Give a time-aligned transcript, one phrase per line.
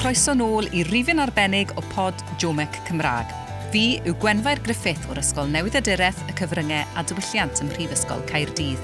[0.00, 3.28] croeso nôl i rifin arbennig o pod Jomec Cymraeg.
[3.68, 8.80] Fi yw Gwenfair Griffith o'r Ysgol Newydd Adureth, y Cyfryngau a Diwylliant ym Mhrifysgol Caerdydd.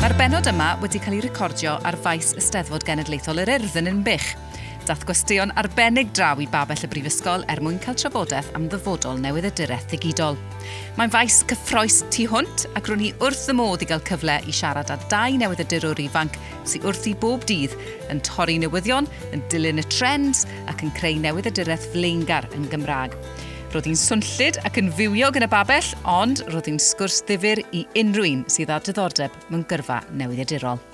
[0.00, 4.30] Mae'r benod yma wedi cael ei recordio ar faes Ysteddfod Genedlaethol yr Urdd yn Unbych,
[4.84, 9.46] Dath gwestiwn arbennig draw i Babell y Brifysgol er mwyn cael trafodaeth am ddyfodol newydd
[9.48, 10.36] y direth ddigidol.
[10.98, 14.52] Mae'n faes cyffroes tu hwnt ac rwy'n i wrth y modd i gael cyfle i
[14.52, 16.36] siarad â dau newydd y dirwr ifanc
[16.68, 17.72] sy'n wrthi bob dydd
[18.12, 22.68] yn torri newyddion, yn dilyn y trends ac yn creu newydd y direth flaengar yn
[22.68, 23.16] Gymraeg.
[23.72, 28.28] Roedd hi'n swnllid ac yn fywio gyda babell, ond roedd hi'n sgwrs ddifur i unrhyw
[28.34, 30.84] un sydd â diddordeb mewn gyrfa newyddiadurol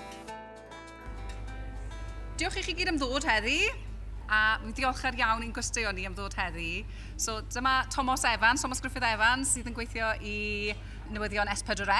[2.40, 3.58] diolch i chi gyd am ddod heddi
[4.32, 6.86] a mi'n diolchgar iawn i'n gwestiwn ni am ddod heddi.
[7.20, 10.72] So dyma Thomas Evans, Thomas Griffith Evans, sydd yn gweithio i
[11.12, 11.98] newyddion S4C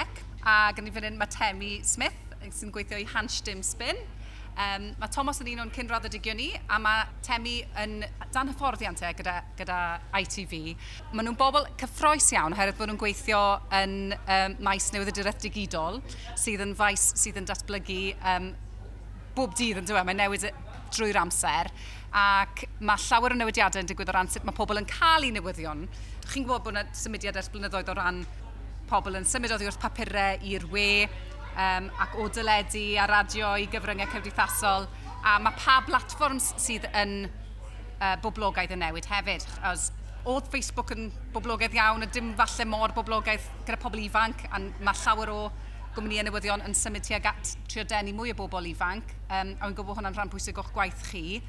[0.48, 2.16] a gan i fan hyn mae Temi Smith
[2.56, 4.00] sy'n gweithio i Hanstim Spin.
[4.61, 7.98] Um, mae Thomas yn un o'n cynradd y digion ni a mae Temi yn
[8.33, 9.83] dan hyfforddiantau e gyda, gyda
[10.22, 10.56] ITV.
[11.12, 13.44] Maen nhw'n bobl cyffroes iawn oherwydd bod nhw'n gweithio
[13.83, 16.00] yn um, maes newydd y direth digidol
[16.33, 18.52] sydd yn faes sydd yn datblygu um,
[19.36, 20.47] bob dydd yn dweud, mae'n newid
[20.91, 21.70] drwy'r amser
[22.11, 25.34] ac mae llawer o newidiadau yn digwydd o ran sut mae pobl yn cael eu
[25.36, 25.84] newyddion.
[26.27, 28.25] Chi'n gwybod bod yna symudiad ers blynyddoedd o ran
[28.91, 33.69] pobl yn symud oddi wrth papurau i'r we um, ac o dyledu a radio i
[33.70, 34.89] gyfryngau cymdeithasol
[35.23, 39.47] a mae pa blatfforms sydd yn uh, boblogaidd yn newid hefyd.
[39.70, 39.91] Os
[40.28, 45.05] oedd Facebook yn boblogaidd iawn a dim falle mor boblogaidd gyda pobl ifanc a mae
[45.05, 45.42] llawer o
[45.96, 49.77] gwmni newyddion yn symud tuag at trio denu mwy o bobl ifanc, um, a wy'n
[49.78, 51.41] gwybod hwnna'n rhan pwysig o'ch gwaith chi.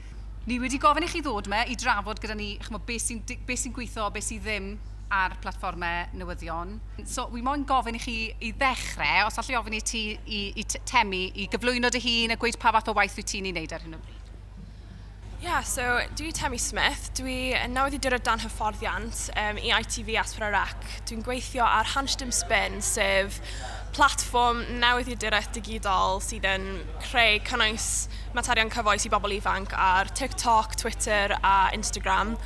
[0.49, 2.55] Ni wedi gofyn i chi ddod me i drafod gyda ni
[2.87, 4.71] beth sy'n be sy gweithio, beth sy'n ddim
[5.11, 6.77] ar platfformau newyddion.
[7.03, 10.65] So, wi moyn gofyn i chi i ddechrau, os allai ofyn i ti i, i
[10.87, 13.75] temi, i gyflwyno dy hun a gweud pa fath o waith wyt ti'n ei wneud
[13.75, 14.17] ar hyn o bryd.
[15.41, 15.81] Yeah, so
[16.13, 17.09] dwi Temi Smith.
[17.17, 20.85] Dwi nawr wedi dyrod dan hyfforddiant um, i ITV Asper Arac.
[21.09, 23.39] Dwi'n gweithio ar Hansdom Spin, sef
[23.95, 26.67] platfform newyddiadurau digidol sydd yn
[27.03, 27.87] creu cynnwys
[28.35, 32.37] materion cyfoes i bobl ifanc ar TikTok, Twitter a Instagram.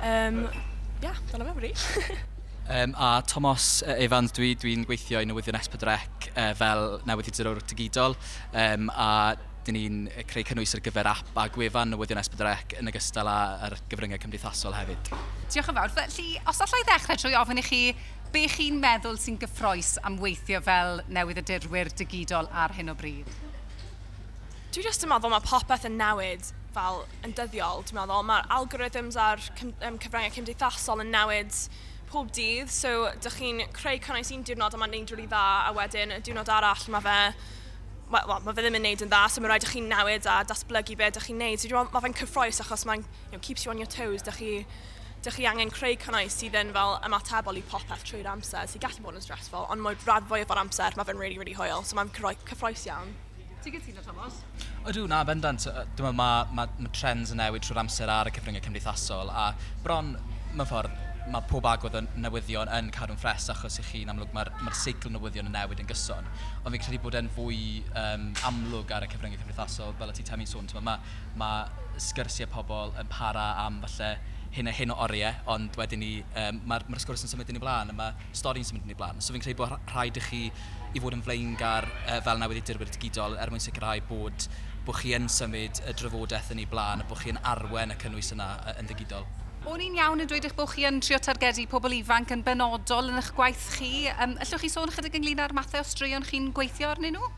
[0.00, 0.46] Um,
[1.02, 1.72] yeah, dyna fe.
[2.68, 5.98] Um, a Thomas uh, Evans, dwi, dwi'n gweithio i newyddion S4C
[6.32, 8.16] uh, fel newyddiadurwr digidol
[8.52, 9.36] um, a
[9.66, 14.20] dyn ni'n creu cynnwys ar gyfer app a gwefan newyddion S4C yn ogystal â'r gyfryngau
[14.22, 15.10] cymdeithasol hefyd.
[15.50, 15.94] Diolch yn fawr.
[15.96, 17.80] Felly, os allai ddechrau trwy ofyn i chi
[18.36, 22.94] be chi'n meddwl sy'n gyffroes am weithio fel newydd y dirwyr digidol ar hyn o
[22.98, 23.28] bryd?
[24.74, 27.80] Dwi jyst yn meddwl mae popeth yn newid fel yn dyddiol.
[27.88, 31.56] Dwi'n meddwl mae'r algorithms a'r cyfryngau cymdeithasol yn newid
[32.10, 32.68] pob dydd.
[32.72, 36.20] So, dych chi'n creu cynnwys un diwrnod a mae'n neud rili dda, a wedyn y
[36.26, 37.20] diwrnod arall mae fe
[38.06, 40.28] Wel, well, mae fe ddim yn neud yn dda, so mae rhaid i chi newid
[40.30, 41.58] a datblygu be ydych chi'n neud.
[41.64, 44.22] So, mae fe'n cyffroes achos mae'n you know, keeps you on your toes.
[44.28, 44.52] Dych chi
[45.26, 49.02] dych chi angen creu cynnwys sydd yn fel ymatebol i popeth trwy'r amser sy'n gallu
[49.02, 51.98] bod yn stressful, ond mae rad fwy o'r amser, mae fe'n really, really hwyl, so
[51.98, 52.12] mae'n
[52.46, 53.10] cyffroes iawn.
[53.64, 54.36] Ti'n gytuno, Thomas?
[54.86, 55.66] Ydw, na, bendant.
[55.66, 59.48] Dwi'n meddwl mae ma, ma trends yn newid trwy'r amser ar y cyfryngau cymdeithasol, a
[59.82, 60.12] bron,
[60.52, 60.94] mewn ffordd,
[61.34, 64.78] mae pob agwedd o newyddion yn cadw'n ffres achos i chi yn amlwg mae'r mae
[64.78, 66.30] seicl newyddion yn newid yn gyson.
[66.62, 67.58] Ond fi'n credu bod e'n fwy
[67.98, 71.02] um, amlwg ar y cyfryngau cymdeithasol, fel y ti Temi'n sôn, mae
[71.42, 71.50] ma
[71.98, 74.14] sgyrsiau pobl yn para am falle
[74.56, 76.10] hyn a hyn o oriau, ond wedyn ni,
[76.42, 78.98] um, mae'r ma sgwrs yn symud yn ei blaen, a mae stori'n symud yn ei
[78.98, 79.20] blaen.
[79.20, 80.42] So fi'n credu bod rhaid i chi
[80.96, 84.48] i fod yn flaengar uh, fel newydd wedi dirwyr digidol er mwyn sicrhau bod,
[84.86, 87.98] bod chi yn symud y drafodaeth yn ei blaen a bod chi yn arwen y
[88.00, 89.26] cynnwys yna yn ddigidol.
[89.66, 93.10] O'n i'n iawn yn dweud eich bod chi yn trio targedu pobl ifanc yn benodol
[93.10, 94.06] yn eich gwaith chi.
[94.14, 97.32] Um, allwch chi sôn chydig ynglyn â'r mathau o straeon chi'n gweithio arnyn nhw?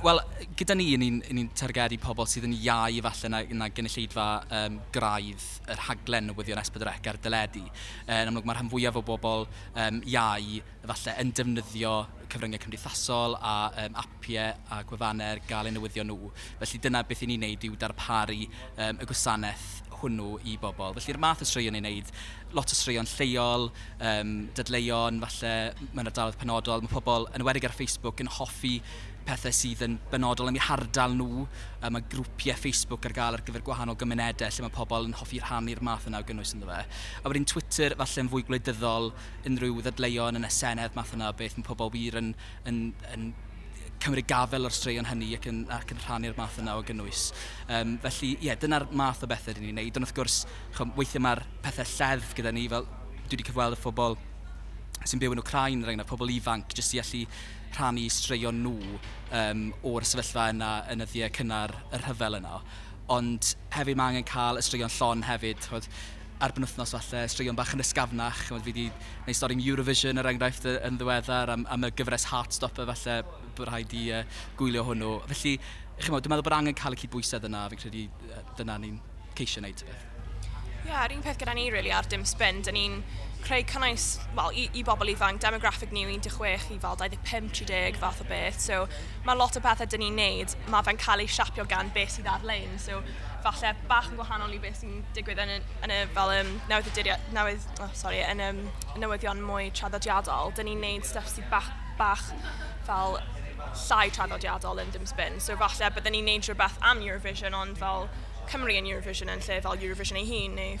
[0.00, 0.16] Wel,
[0.56, 4.78] gyda ni, ni'n ni, ni targedu pobl sydd yn iau falle na, na gynulleidfa um,
[4.94, 5.42] graidd
[5.74, 7.66] yr haglen o wyddion S4C ar dyledu.
[8.06, 11.92] Yn amlwg mae'r rhan fwyaf o bobl um, iau falle yn defnyddio
[12.32, 13.54] cyfryngau cymdeithasol a
[13.84, 16.32] um, apiau a gwefannau'r gael eu newyddio nhw.
[16.62, 19.68] Felly dyna beth i ni'n neud yw darparu um, y gwasanaeth
[20.00, 20.96] hwnnw i bobl.
[20.96, 22.08] Felly'r math o straeon ni'n neud,
[22.56, 23.68] lot o straeon lleol,
[24.00, 25.54] um, dadleuon, falle
[25.92, 26.84] mewn ardaloedd penodol.
[26.86, 28.78] Mae pobl, yn wedig ar Facebook, yn hoffi
[29.30, 31.44] pethau sydd yn benodol am eu hardal nhw.
[31.80, 35.40] Um, mae grwpiau Facebook ar gael ar gyfer gwahanol gymunedau lle mae pobl yn hoffi
[35.42, 36.80] rhannu'r math yna o gynnwys ynddo fe.
[37.22, 39.12] A wedyn Twitter falle yn fwy gwleidyddol
[39.50, 42.34] unrhyw ddadleuon yn y senedd math yna beth mae pobl wir yn,
[42.70, 42.82] yn,
[43.14, 43.30] yn,
[44.00, 47.26] cymryd gafel o'r straeon hynny ac yn, ac yn rhannu'r math yna o gynnwys.
[47.68, 50.00] Um, felly, ie, yeah, dyna'r math o bethau dyn ni'n neud.
[50.00, 50.38] Ond wrth gwrs,
[50.78, 52.88] chom, weithiau mae'r pethau lledd gyda ni, fel
[53.20, 54.16] dwi wedi cyfweld y phobl
[55.04, 57.22] sy'n byw yn Ukraine, er rhaid pobl ifanc, jyst i allu
[57.76, 58.98] rhannu straeon nhw
[59.36, 62.60] um, o'r sefyllfa yna yn y ddiau cynnar y rhyfel yna.
[63.10, 65.62] Ond hefyd mae angen cael y straeon llon hefyd.
[65.66, 65.88] Chod,
[66.40, 68.44] ar benwthnos falle, straeon bach yn ysgafnach.
[68.48, 72.28] Chod, fi wedi gwneud stori am Eurovision er enghraifft yn ddiweddar, am, am y gyfres
[72.32, 73.18] Heartstopper falle,
[73.58, 74.22] bod rhaid i uh,
[74.60, 75.16] gwylio hwnnw.
[75.32, 75.56] Felly,
[76.00, 78.06] chi'n dwi'n meddwl bod angen cael y cydbwysedd yna, fi'n credu
[78.60, 79.02] dyna ni'n
[79.36, 79.84] ceisio wneud.
[79.90, 80.09] Beth.
[80.80, 82.62] Ie, yeah, yr un peth gyda ni, really, ar dim spin.
[82.64, 82.94] Dyn ni'n
[83.44, 84.06] creu cynnwys,
[84.36, 88.60] well, i, i bobl ifanc, demographic ni 16 i fel 25-30 fath o beth.
[88.64, 88.78] So,
[89.26, 92.30] mae lot o bethau dyn ni'n neud, mae fe'n cael ei siapio gan beth sydd
[92.32, 92.78] ar-lein.
[92.80, 93.02] So,
[93.44, 97.12] falle bach yn gwahanol i beth sy'n digwydd yn, y, yn y fel um, newydd,
[97.36, 98.64] newydd oh, sorry, yn um,
[99.02, 100.56] newyddion mwy traddodiadol.
[100.56, 101.68] Dyn ni'n neud stuff sydd bach,
[102.00, 102.24] bach
[102.88, 103.20] fel
[103.84, 105.36] llai traddodiadol yn dim spin.
[105.44, 108.08] So, falle byddwn ni'n neud rhywbeth am Eurovision, ond fel
[108.50, 110.78] Cymru yn Eurovision yn lle fel Eurovision ei hun neu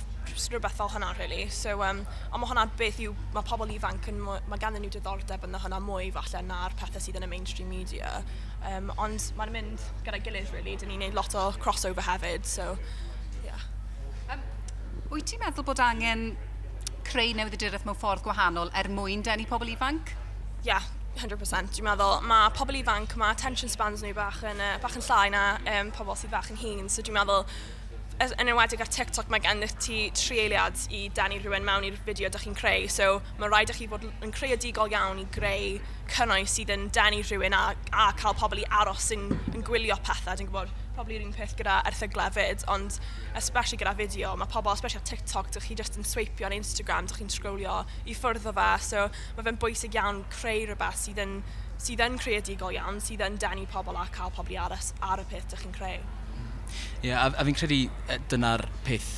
[0.50, 1.44] rhywbeth fel hynna, really.
[1.54, 2.00] So, um,
[2.32, 5.78] ond mae hwnna beth yw, mae pobl ifanc yn, mae ganddyn nhw diddordeb yn hynna
[5.84, 8.10] mwy falle na'r pethau sydd yn y mainstream media.
[8.66, 10.76] Um, ond mae'n mynd gyda gilydd, really.
[10.80, 12.72] Dyn ni'n neud lot o crossover hefyd, so,
[13.46, 13.66] yeah.
[14.32, 14.42] Um,
[15.12, 16.32] wyt ti'n meddwl bod angen
[17.06, 20.14] creu newyddiadureth mewn ffordd gwahanol er mwyn denu pobl ifanc?
[20.60, 20.90] Ie, yeah,
[21.20, 25.04] 100%, dwi'n meddwl, mae pobl ifanc, mae attention spans nhw bach yn, uh, bach yn
[25.04, 25.44] llai na
[25.76, 27.44] um, pobl sydd bach yn hun, so dwi'n meddwl,
[28.20, 32.28] yn enwedig ar TikTok mae gen ti tri eiliad i denu rhywun mewn i'r fideo
[32.28, 33.06] ydych chi'n creu, so
[33.40, 35.78] mae rhaid i chi fod yn creadigol iawn i greu
[36.12, 37.62] cynnwys sydd yn denu rhywun a,
[37.92, 39.24] a cael pobl i aros yn,
[39.54, 42.98] yn gwylio pethau, dwi'n gwybod, probably yr un peth gyda erthygla fyd, ond
[43.38, 47.08] especially gyda fideo, mae pobl, especially ar TikTok, dych chi just yn sweipio ar Instagram,
[47.08, 49.06] dych chi'n sgrowlio i ffwrdd o fe, so
[49.38, 51.38] mae fe'n bwysig iawn creu rhywbeth sydd yn,
[51.80, 55.26] sydd yn creadigol iawn, sydd yn denu pobl a cael pobl i aros ar y
[55.32, 56.04] peth dych chi'n creu.
[57.00, 59.08] Ie, yeah, a, a fi'n credu e, dyna'r peth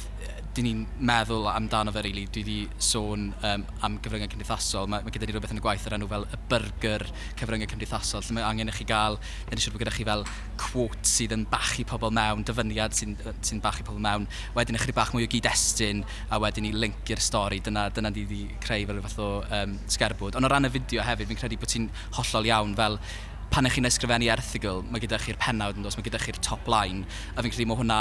[0.57, 2.27] dyn ni'n meddwl amdano fe, really.
[2.29, 4.89] Dwi wedi sôn um, am gyfryngau cymdeithasol.
[4.91, 7.05] Mae, mae gyda ni rhywbeth yn y gwaith ar enw fel y burger
[7.41, 8.25] cyfryngau cymdeithasol.
[8.27, 9.17] Lle mae angen i chi gael,
[9.49, 10.27] nid siŵr bod gyda chi fel
[10.61, 14.29] quote sydd yn bachu pobl mewn, dyfyniad sy'n sy bachu pobl mewn.
[14.57, 17.63] Wedyn ychydig bach mwy o gyd-destun a wedyn i link i'r stori.
[17.65, 20.37] Dyna, dyna di wedi creu fel fath o um, sgerbwd.
[20.37, 21.89] Ond o ran y fideo hefyd, fi'n credu bod ti'n
[22.19, 23.01] hollol iawn fel
[23.53, 26.69] pan ych chi'n ysgrifennu erthigol, mae gyda chi'r penawd yn dos, mae gyda chi'r top
[26.73, 27.03] line,
[27.37, 27.99] a fi'n credu mae hwnna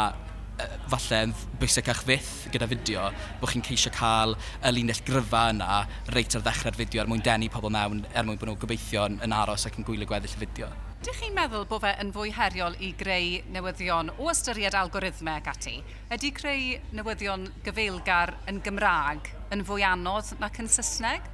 [0.92, 3.08] falle yn bwysicach fydd gyda fideo,
[3.42, 5.82] bod chi'n ceisio cael y linell gryfa yna
[6.16, 9.36] reit ar ddechrau'r fideo er mwyn denu pobl mewn, er mwyn bod nhw'n gobeithio yn
[9.36, 10.72] aros ac yn gwylio gweddill y fideo.
[11.02, 15.48] Dych chi'n meddwl bod fe yn fwy heriol i greu newyddion o ystyried algorithmau ac
[15.50, 15.80] ati?
[16.14, 21.26] Ydy creu newyddion gyfeilgar yn Gymraeg yn fwy anodd nac yn Saesneg?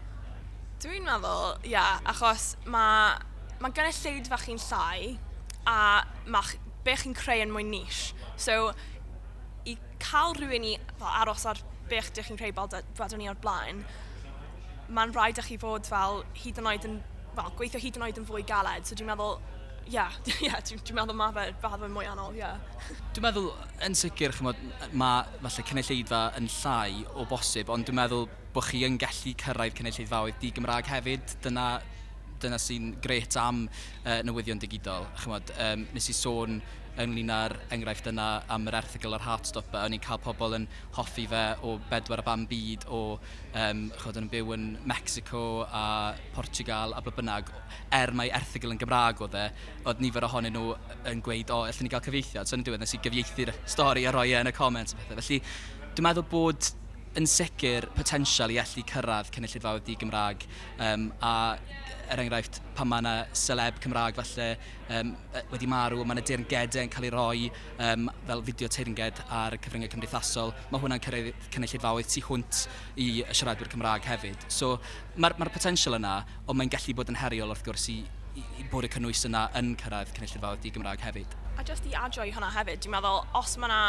[0.80, 3.18] Dwi'n meddwl, ia, yeah, achos mae
[3.60, 5.18] ma gynulleid fach chi'n llai
[5.68, 5.78] a
[6.32, 6.56] mae
[6.88, 8.14] be chi'n creu yn mwy nish.
[8.40, 8.72] So,
[10.04, 11.62] cael rhywun i fel, aros ar
[11.92, 13.84] bech ydych chi'n creu fel wedyn ni o'r blaen,
[14.94, 16.98] mae'n rhaid i chi fod fel hyd yn oed yn,
[17.36, 18.88] fel, gweithio hyd yn oed yn fwy galed.
[18.88, 19.38] So dwi'n meddwl,
[19.88, 22.44] ie, yeah, yeah, dwi'n dwi meddwl mae fe, ma mwy anol, ie.
[22.44, 22.96] Yeah.
[23.16, 23.52] Dwi'n meddwl,
[23.88, 28.84] yn sicr, chymod, mae falle cynulleidfa yn llai o bosib, ond dwi'n meddwl bod chi
[28.88, 31.38] yn gallu cyrraedd cynulleidfaoedd di-Gymraeg hefyd.
[31.46, 31.70] Dyna
[32.42, 35.08] dyna sy'n gret am uh, newyddion digidol.
[35.22, 36.60] Chymod, um, nes i sôn
[37.02, 40.68] ynglyn â'r enghraifft yna am yr erthigol ar Heartstopper, o'n i'n cael pobl yn
[40.98, 46.16] hoffi fe o bedwar a ban byd o um, chod yn byw yn Mexico a
[46.36, 47.52] Portugal a bynnag,
[47.94, 49.46] er mae erthigol yn Gymraeg o dde,
[49.86, 50.74] oedd nifer ohonyn nhw
[51.12, 52.50] yn gweud, o, allan ni gael cyfeithiad.
[52.50, 54.98] so yn y diwedd nes i gyfieithu'r stori a roi e yn y comments.
[55.14, 55.42] Felly,
[55.94, 56.74] dwi'n meddwl bod
[57.18, 60.44] yn sicr potensial i allu cyrraedd cynulleidfawdd di Gymraeg
[60.86, 61.34] um, a
[62.12, 64.48] er enghraifft, pan mae yna seleb Cymraeg falle
[64.98, 65.14] um,
[65.52, 67.48] wedi marw, mae yna deirngedau yn cael ei roi
[67.84, 72.64] um, fel fideo teirnged ar y cyfryngau cymdeithasol, mae hwnna'n cynulleidfaoedd tu hwnt
[72.96, 74.48] i y siaradwyr Cymraeg hefyd.
[74.52, 74.76] So
[75.16, 78.00] mae'r ma potensial yna, ond mae'n gallu bod yn heriol wrth gwrs i,
[78.38, 81.38] i bod y cynnwys yna yn cyrraedd cynulleidfaoedd di-Gymraeg hefyd.
[81.58, 83.82] A jyst i adio i hwnna hefyd, dwi'n meddwl, os mae yna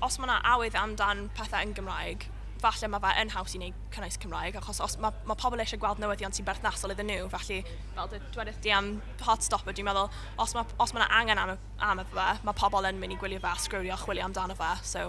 [0.00, 2.24] os mae yna awydd amdan pethau yn Gymraeg,
[2.62, 5.80] falle mae fe yn haws i wneud cynnwys Cymraeg, achos os mae, mae pobl eisiau
[5.82, 7.60] gweld newyddion sy'n berthnasol iddyn nhw, felly
[7.96, 11.54] fel dweudwch di am hot stopper, dwi'n meddwl, os mae, os mae angen am,
[11.90, 15.06] am y fe, mae pobl yn mynd i gwylio fe, sgrwrio, chwilio amdano fe, so,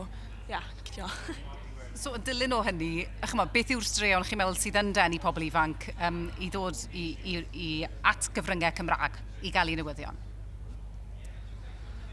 [0.47, 1.11] ie, yeah, cydio.
[2.01, 5.89] So, dilyn o hynny, ychymod, beth yw'r straeon chi'n meddwl sydd yn denu pobl ifanc
[5.97, 10.21] um, i ddod i, i, i at gyfryngau Cymraeg i gael ei newyddion?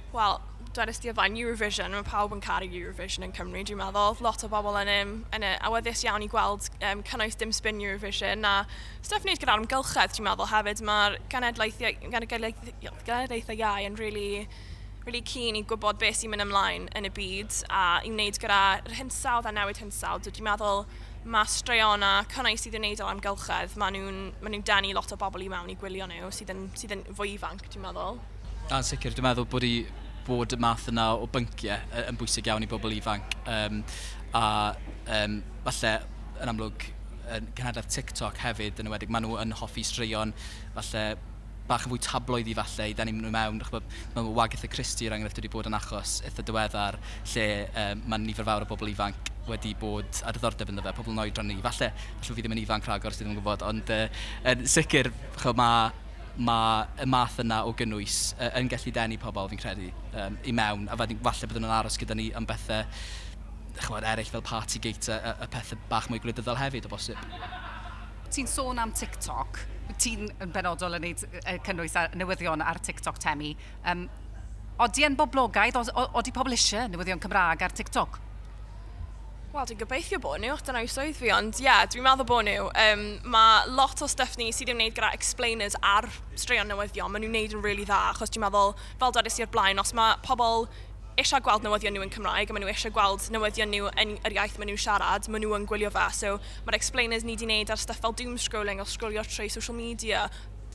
[0.08, 0.38] Wel,
[0.78, 4.14] dwedais di o fan Eurovision, mae pawb yn caru Eurovision yn Cymru, dwi'n meddwl.
[4.22, 7.82] Lot o bobl yn, um, yn y awyddus iawn i gweld um, cynnwys dim spin
[7.82, 8.54] Eurovision, a
[9.02, 14.46] stuff wneud gyda'r amgylchedd, dwi'n meddwl hefyd, mae'r genedlaethau iau yn really
[15.08, 18.90] really keen i gwybod beth sy'n mynd ymlaen yn y byd a i wneud gyda'r
[18.98, 20.28] hinsawdd a newid hinsawdd.
[20.28, 20.82] Dwi'n meddwl
[21.28, 25.14] mae straeon a cynnau sydd yn wneud o'r amgylchedd, maen nhw'n ma nhw denu lot
[25.14, 28.20] o bobl i mewn i gwylio nhw sydd yn, sydd yn fwy ifanc, dwi'n meddwl.
[28.68, 29.72] A'n sicr, dwi'n meddwl bod i
[30.28, 33.34] bod y math yna o bynciau yn bwysig iawn i bobl ifanc.
[33.48, 33.82] Um,
[34.36, 34.44] a
[35.22, 35.94] um, falle
[36.42, 36.84] yn amlwg
[37.36, 40.34] yn cynhadaeth TikTok hefyd yn ywedig, maen nhw yn hoffi straeon
[40.76, 41.04] falle
[41.68, 43.82] bach yn fwy tabloid i falle i dan ni'n mynd mewn.
[44.14, 46.96] Mae Wagatha Christie yr enghraifft wedi bod yn achos eitha diweddar
[47.34, 51.14] lle um, mae nifer fawr o bobl ifanc wedi bod ar ddordeb ynddo fe, pobl
[51.14, 51.56] yn oedran ni.
[51.64, 54.04] Falle, falle fi ddim yn ifanc rhagor sydd ddim yn gwybod, ond uh,
[54.52, 55.08] yn sicr,
[55.40, 55.88] chw, mae
[56.38, 60.54] mae y math yna o gynnwys uh, yn gallu denu pobl, fi'n credu, um, i
[60.54, 60.86] mewn.
[60.90, 62.84] A falle byddwn yn aros gyda ni am bethau
[63.78, 67.18] chymod, eraill fel party gate a, a pethau bach mwy gwleidyddol hefyd o bosib.
[68.34, 69.60] Ti'n sôn am TikTok,
[69.96, 73.54] ti'n yn benodol yn gwneud cynnwys a newyddion ar TikTok temi.
[73.88, 74.08] Um,
[74.78, 78.20] Oeddi yn boblogaidd, oeddi pobl eisiau newyddion Cymraeg ar TikTok?
[79.48, 82.44] Wel, dwi'n gobeithio bod nhw, dyna yw swydd fi, ond ie, yeah, dwi'n meddwl bod
[82.44, 82.66] nhw.
[82.82, 86.04] Um, mae lot o stuff ni sydd wedi'i wneud gyda explainers ar
[86.36, 89.80] straeon newyddion, maen nhw'n wneud yn really dda, achos dwi'n meddwl, fel dodus i'r blaen,
[89.80, 90.68] os mae pobl
[91.18, 94.36] eisiau gweld newyddion nhw yn Cymraeg, a maen nhw eisiau gweld newyddion nhw yn yr
[94.36, 96.04] iaith maen nhw'n siarad, maen nhw yn gwylio fe.
[96.18, 96.36] So
[96.68, 100.26] mae'r explainers ni wedi wneud ar stuff fel doom scrolling o sgrolio trwy social media.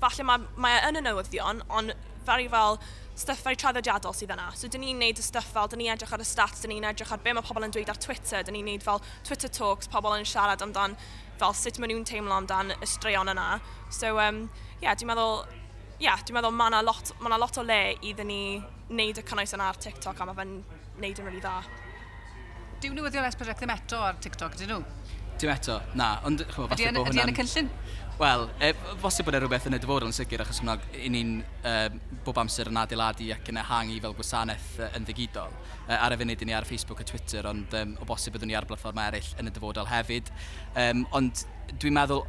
[0.02, 1.94] Falle mae, mae yn y newyddion, ond
[2.26, 2.82] fel fel
[3.16, 4.50] stuff very traddodiadol sydd yna.
[4.58, 6.88] So, dyn ni'n neud y stuff fel, dyn ni'n edrych ar y stats, dyn ni'n
[6.90, 9.90] edrych ar be mae pobl yn dweud ar Twitter, dyn ni'n neud fel Twitter talks,
[9.92, 10.98] pobl yn siarad amdan,
[11.42, 13.48] fel sut maen nhw'n teimlo amdan y straeon yna.
[13.94, 14.48] So, um,
[14.82, 15.46] yeah, dwi'n meddwl,
[16.02, 18.44] yeah, dwi'n meddwl mae yna lot, ma lot o le iddyn ni
[18.90, 20.58] wneud y cynnwys yna ar TikTok a mae fe'n
[20.98, 21.62] wneud yn really dda.
[22.84, 24.82] Dyw newyddion S-Project ddim eto ar TikTok, ydyn nhw?
[25.40, 26.16] Dim eto, na.
[26.28, 27.14] Ond, chwa, falle bod hwnna'n...
[27.14, 27.70] Ydy yn y cynllun?
[28.20, 28.68] Wel, e,
[29.02, 31.32] bosib bod e rhywbeth yn y dyfodol yn sicr, achos hwnna, i ni'n
[31.66, 31.72] e,
[32.22, 35.56] bob amser yn adeiladu ac yn ehangu fel gwasanaeth e, yn ddigidol.
[35.88, 38.54] E, ar y funud, i ni ar Facebook a Twitter, ond e, o bosib byddwn
[38.54, 40.30] ni ar blatfform eraill yn y dyfodol hefyd.
[40.78, 40.86] E,
[41.18, 41.42] ond
[41.82, 42.22] dwi'n meddwl,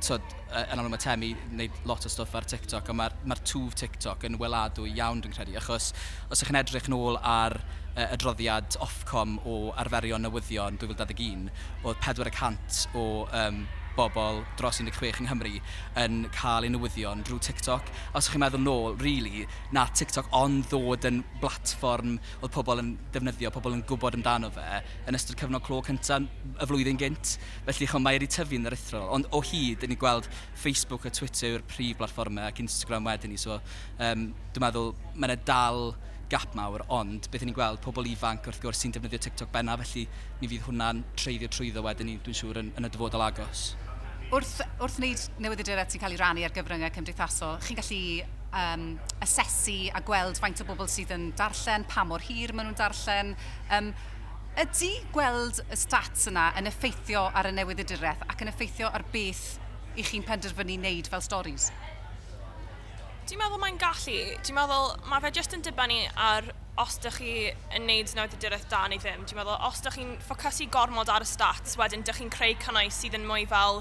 [0.00, 3.36] tyd, e, yn amlwg mae Temi wneud lot o stwff ar TikTok, ond mae'r ma
[3.44, 5.92] twf TikTok yn weladwy iawn dwi'n credu, achos
[6.30, 7.60] os ych chi'n edrych nôl ar
[7.92, 11.50] y adroddiad Ofcom o arferion newyddion 2021,
[11.84, 15.52] oedd 400 o um, bobl dros 16 yng Nghymru
[16.00, 17.90] yn cael ei newyddion drwy TikTok.
[18.18, 23.52] Os chi'n meddwl nôl, really, na TikTok ond ddod yn blatfform oedd pobl yn defnyddio,
[23.54, 27.36] pobl yn gwybod amdano fe, yn ystod cyfnod clo cyntaf y flwyddyn gynt.
[27.68, 29.04] Felly chon mae wedi tyfu yn yr eithro.
[29.14, 33.34] Ond o hyd, dyn ni gweld Facebook a Twitter yw'r prif blatfformau ac Instagram wedyn
[33.34, 33.38] ni.
[33.40, 33.60] So,
[33.98, 35.94] um, dwi'n meddwl, mae'n dal
[36.32, 40.06] gap mawr, ond beth ni'n gweld pobl ifanc wrth gwrs sy'n defnyddio TikTok benna, felly
[40.40, 43.72] mi fydd hwnna'n treiddio trwyddo wedyn ni, dwi'n siŵr, yn, yn y dyfodol agos
[44.34, 48.00] wrth, wrth wneud newyddiadurau sy'n cael ei rannu ar gyfryngau cymdeithasol, chi'n gallu
[48.58, 48.86] um,
[49.22, 53.34] asesu a gweld faint o bobl sydd yn darllen, pa mor hir maen nhw'n darllen.
[53.74, 53.92] Um,
[54.60, 59.44] ydy gweld y stats yna yn effeithio ar y newyddiadureth ac yn effeithio ar beth
[59.98, 61.70] i chi'n penderfynu wneud fel storis?
[63.24, 64.18] Dwi'n meddwl mae'n gallu.
[64.44, 66.50] Dwi'n meddwl mae fe jyst yn dibynnu ar
[66.82, 67.34] os ydych chi
[67.78, 69.22] yn neud newyddiadureth da neu ddim.
[69.24, 72.98] Dwi'n meddwl os ydych chi'n ffocysu gormod ar y stats, wedyn ydych chi'n creu cynnwys
[72.98, 73.80] sydd yn mwy fel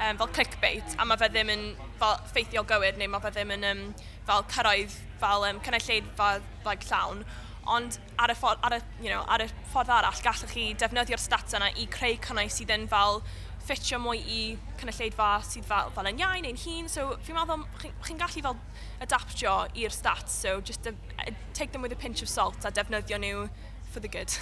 [0.00, 1.68] um, fel clickbait, a mae fe ddim yn
[2.00, 3.84] fel ffeithiol gywir, neu mae fe ddim yn um,
[4.28, 6.32] fel cyrraedd fel um, cynulleidfa
[6.64, 7.22] like, llawn.
[7.70, 11.20] Ond ar y, ffordd, ar, y, you know, ar y ffordd arall, gallwch chi defnyddio'r
[11.20, 13.20] stats yna i creu cynnwys sydd yn fel
[13.60, 14.40] ffitio mwy i
[14.80, 16.88] cynulleidfa sydd fel, fel yn iau neu'n hun.
[16.90, 18.56] So fi'n meddwl chi'n chi gallu fel
[19.04, 22.72] adaptio i'r stats, so just a, a, take them with a pinch of salt a
[22.74, 23.48] defnyddio nhw
[23.92, 24.32] for the good.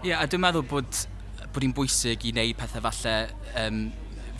[0.00, 1.02] Ie, yeah, a dwi'n meddwl bod,
[1.50, 3.16] bod hi'n bwysig i wneud pethau falle
[3.66, 3.82] um,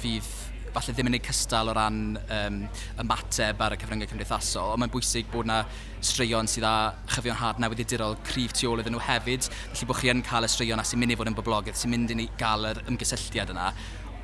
[0.00, 0.30] fydd
[0.75, 2.59] falle ddim yn ei cystal o ran um,
[3.02, 5.59] ymateb ar y cyfryngau cymdeithasol, ond mae'n bwysig bod yna
[6.04, 6.75] straeon sydd â
[7.11, 10.52] chyfion had newyddiadurol cryf tu ôl iddyn nhw hefyd, felly bod chi yn cael y
[10.52, 13.71] straeon a sy'n mynd i fod yn boblogaeth, sy'n mynd i gael yr ymgysylltiad yna,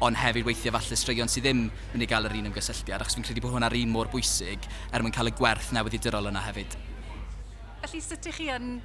[0.07, 3.19] ond hefyd weithiau falle straeon sydd ddim yn mynd i gael yr un ymgysylltiad, achos
[3.19, 6.79] fi'n credu bod hwnna'r un mor bwysig er mwyn cael y gwerth newyddiadurol yna hefyd.
[7.83, 8.77] Felly, sut ych chi yn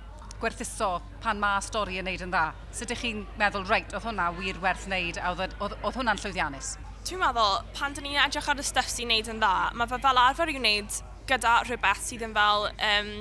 [0.42, 0.92] gwerthuso
[1.24, 2.48] pan mae stori yn neud yn dda?
[2.74, 6.22] Sut ydych chi'n meddwl, reit, oedd hwnna wir werth wneud a oedd, oedd, oedd hwnna'n
[6.22, 6.74] llwyddiannus?
[7.08, 10.02] Dwi'n meddwl, pan dyn ni'n edrych ar y stuff sy'n neud yn dda, mae fe
[10.04, 13.12] fel arfer i'w wneud gyda rhywbeth sydd yn fel um,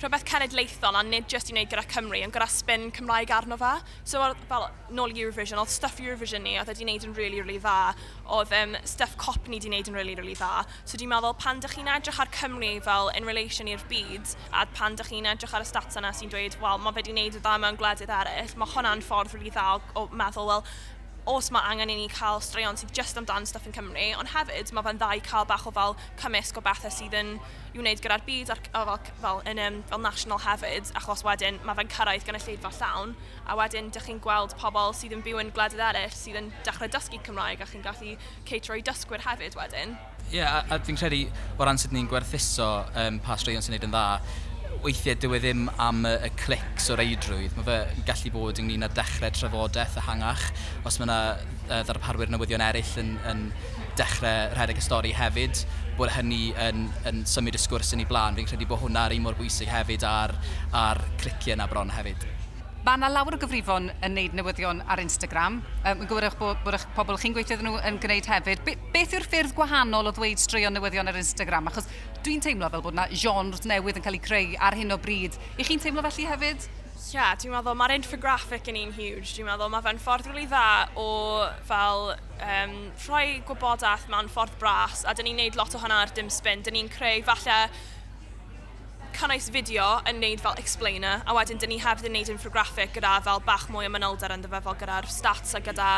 [0.00, 3.72] rhywbeth cenedlaethol a nid jyst i wneud gyda Cymru, ond gyda spin Cymraeg arno fe.
[4.02, 7.94] So fel nôl Eurovision, oedd stuff Eurovision ni oedd wedi wneud yn really, really dda,
[8.36, 10.64] oedd um, stuff cop ni wedi wneud yn really, really dda.
[10.82, 14.66] So dwi'n meddwl pan dych chi'n edrych ar Cymru fel in relation i'r byd, a
[14.74, 17.38] pan dych chi'n edrych ar y stats yna sy'n dweud, wel, mae fe wedi wneud
[17.38, 20.66] y dda mewn gwledydd eraill, mae hwnna'n ffordd really dda o, o meddwl, wel,
[21.26, 24.72] os mae angen i ni cael straeon sydd just amdan stuff yn Cymru, ond hefyd
[24.76, 27.34] mae fe'n dda i cael bach o fel cymysg o bethau sydd yn
[27.74, 31.58] i wneud gyda'r byd ar, o, fel, fel, yn, um, fel national hefyd, achos wedyn
[31.64, 33.14] mae fe'n cyrraedd gan y lleidfa llawn,
[33.48, 36.92] a wedyn dych chi'n gweld pobl sydd yn byw yn gwledydd eraill sydd yn dechrau
[36.92, 38.16] dysgu Cymraeg a chi'n gallu
[38.48, 39.96] ceitro i dysgwyr hefyd wedyn.
[40.30, 41.24] Ie, yeah, a, a fi'n credu
[41.58, 42.68] o ran sut ni'n gwerthuso
[43.00, 44.06] um, pa straeon sy'n neud yn dda,
[44.84, 47.54] weithiau dyw e ddim am y, y clics o'r eidrwydd.
[47.56, 50.44] Mae fe gallu bod ynglyn â dechrau trafodaeth a hangach.
[50.84, 53.46] Os mae yna uh, ddarparwyr newyddion eraill yn, yn
[53.98, 55.64] dechrau rhedeg y stori hefyd,
[55.98, 58.36] bod hynny yn, yn symud y sgwrs yn ei blaen.
[58.36, 60.36] Fi'n credu bod hwnna'r un mor bwysig hefyd ar,
[60.84, 62.33] ar cliciau na bron hefyd.
[62.84, 65.54] Mae yna lawer o gyfrifon yn gwneud newyddion ar Instagram.
[65.88, 68.60] Um, yn gwybod eich bod, bod eich pobl chi'n gweithio nhw yn gwneud hefyd.
[68.66, 71.70] Be, beth yw'r ffyrdd gwahanol o ddweud straeon newyddion ar Instagram?
[71.70, 71.88] Achos
[72.26, 75.40] dwi'n teimlo fel bod yna genre newydd yn cael ei creu ar hyn o bryd.
[75.56, 76.68] I chi'n teimlo felly hefyd?
[76.68, 79.32] Ie, yeah, dwi'n meddwl mae'r infographic yn un huge.
[79.32, 80.68] Dwi'n meddwl mae fe'n ffordd rili dda
[81.00, 81.08] o
[81.64, 86.12] fel um, rhoi gwybodaeth mewn ffordd bras a dyn ni'n neud lot o hwnna ar
[86.12, 86.60] dim spin.
[86.68, 87.62] Dyn ni'n creu falle
[89.14, 93.16] cynnwys fideo yn neud fel explainer, a wedyn dyn ni hefyd yn neud infographic gyda
[93.24, 95.90] fel bach mwy o manylder ynddo fe fel gyda'r stats a gyda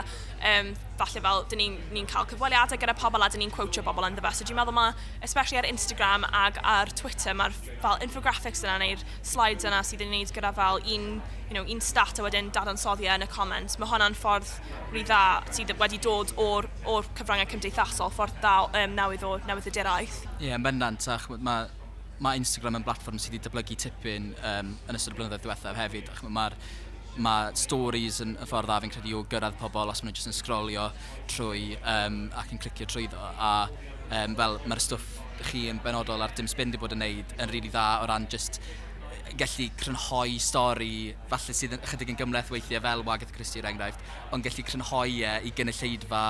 [0.50, 3.85] um, falle fel dyn ni'n ni, ni cael cyfweliadau gyda pobl a dyn ni'n quotio
[3.87, 4.32] bobl ynddo fe.
[4.37, 4.90] So dwi'n meddwl ma,
[5.25, 10.12] especially ar Instagram ag ar Twitter, mae'r fel infographics yna neu'r slides yna sydd yn
[10.12, 11.08] neud gyda fel un,
[11.49, 13.80] you know, un stat a wedyn dadansoddiau yn y comments.
[13.80, 14.52] Mae hwnna'n ffordd
[14.92, 19.73] rhi dda sydd wedi dod o'r, or cyfryngau cymdeithasol, ffordd dda um, newydd o newydd
[19.73, 20.23] y diraeth.
[20.37, 21.68] Ie, yeah, yn bendant, ach, mae
[22.25, 26.08] mae Instagram yn blatfform sydd wedi dyblygu tipyn um, yn ystod y blynyddoedd diwethaf hefyd.
[26.32, 26.56] Mae'r
[27.23, 30.30] mae stories yn y ffordd a fi'n credu o gyrraedd pobl os maen nhw jyst
[30.30, 30.88] yn sgrolio
[31.32, 33.20] trwy um, ac yn clicio trwy ddo.
[33.20, 37.32] a um, fel mae'r stwff chi yn benodol ar dim spin di bod yn neud
[37.37, 38.61] yn rili really dda o ran just
[39.37, 44.04] gallu crynhoi stori falle sydd yn chydig yn gymleth weithiau fel Wagath Christie er enghraifft
[44.32, 46.23] ond gallu crynhoi e i gynulleidfa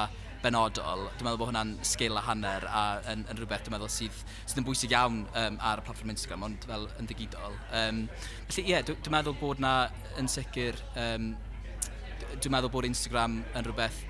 [0.46, 4.18] benodol, dwi'n meddwl bod hwnna'n sgil a hanner a yn, yn rhywbeth dwi'n meddwl sydd,
[4.44, 7.56] sydd yn bwysig iawn um, ar y platform Instagram, ond fel yn digidol.
[7.74, 8.04] Um,
[8.46, 9.72] felly ie, yeah, dwi'n dwi meddwl bod na
[10.20, 11.32] yn sicr, um,
[12.36, 14.04] dwi'n meddwl bod Instagram yn rhywbeth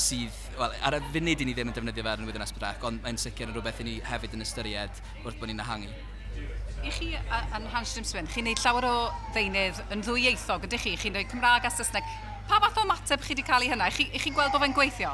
[0.00, 2.86] sydd, wel, ar y funud i ni ddim yn defnyddio fe ar yn Esbryd Ac,
[2.88, 5.92] ond mae'n sicr yn rhywbeth i ni hefyd yn ystyried wrth bod ni'n ahangu.
[6.82, 8.94] I chi yn Hans Jim Swin, chi'n neud llawer o
[9.36, 10.94] ddeunydd yn ddwyieithog, ydych chi?
[10.98, 12.08] Chi'n rhoi Cymraeg a Saesneg.
[12.48, 13.90] Pa fath o mateb chi wedi cael ei hynna?
[13.92, 15.12] I chi, i chi gweld bod fe'n gweithio?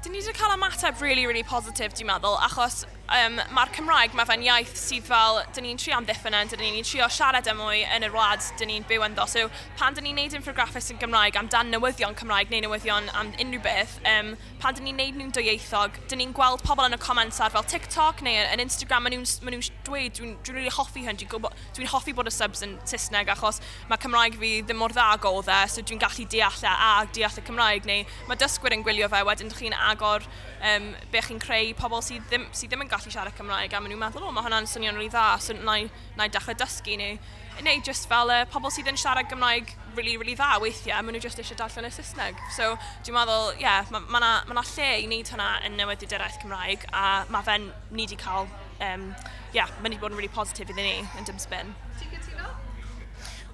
[0.00, 4.24] Dyn ni wedi cael ymateb really, really positif, dwi'n meddwl, achos um, mae'r Cymraeg, mae
[4.28, 7.82] fe'n iaith sydd fel, dyn ni'n trio amddiffyn yn, dyn ni'n trio siarad am mwy
[7.96, 9.26] yn y wlad, dyn ni'n byw ynddo.
[9.28, 13.32] So, pan dyn ni'n neud infographics yn Gymraeg am dan newyddion Cymraeg neu newyddion am
[13.42, 14.30] unrhyw beth, um,
[14.62, 17.66] pan dyn ni'n neud nhw'n dwyieithog, dyn ni'n gweld pobl yn y comments ar fel
[17.68, 21.90] TikTok neu yn Instagram, maen nhw'n nhw dweud, dwi'n dwi really hoffi hyn, dwi'n dwi
[21.90, 23.60] hoffi bod y subs yn Saesneg achos
[23.90, 27.40] mae Cymraeg fi ddim mor dda godd e, so dwi'n gallu deall e a deall
[27.42, 31.74] y Cymraeg, neu mae dysgwyr yn gwylio fe wedyn chi'n agor um, be chi'n creu
[31.78, 34.46] pobl sydd ddim, sydd ddim yn gallu siarad Cymraeg a maen nhw'n meddwl, o, mae
[34.46, 35.86] hwnna'n swnio'n rili dda, so na i
[36.18, 37.18] na i dechrau dysgu neu,
[37.66, 41.22] neu just fel uh, pobl sydd yn siarad Gymraeg really, really dda weithiau, maen nhw
[41.24, 42.38] just eisiau darllen y Saesneg.
[42.56, 42.72] So
[43.04, 46.86] dwi'n meddwl, ie, yeah, mae yna ma, ma lle i wneud hwnna yn newyddiaduraeth Cymraeg
[46.92, 48.48] a mae fe'n ni wedi cael,
[48.86, 49.08] um,
[49.56, 51.74] yeah, mae'n wedi bod yn really positif iddyn ni yn dim spin.
[52.00, 52.52] Ti'n gytuno?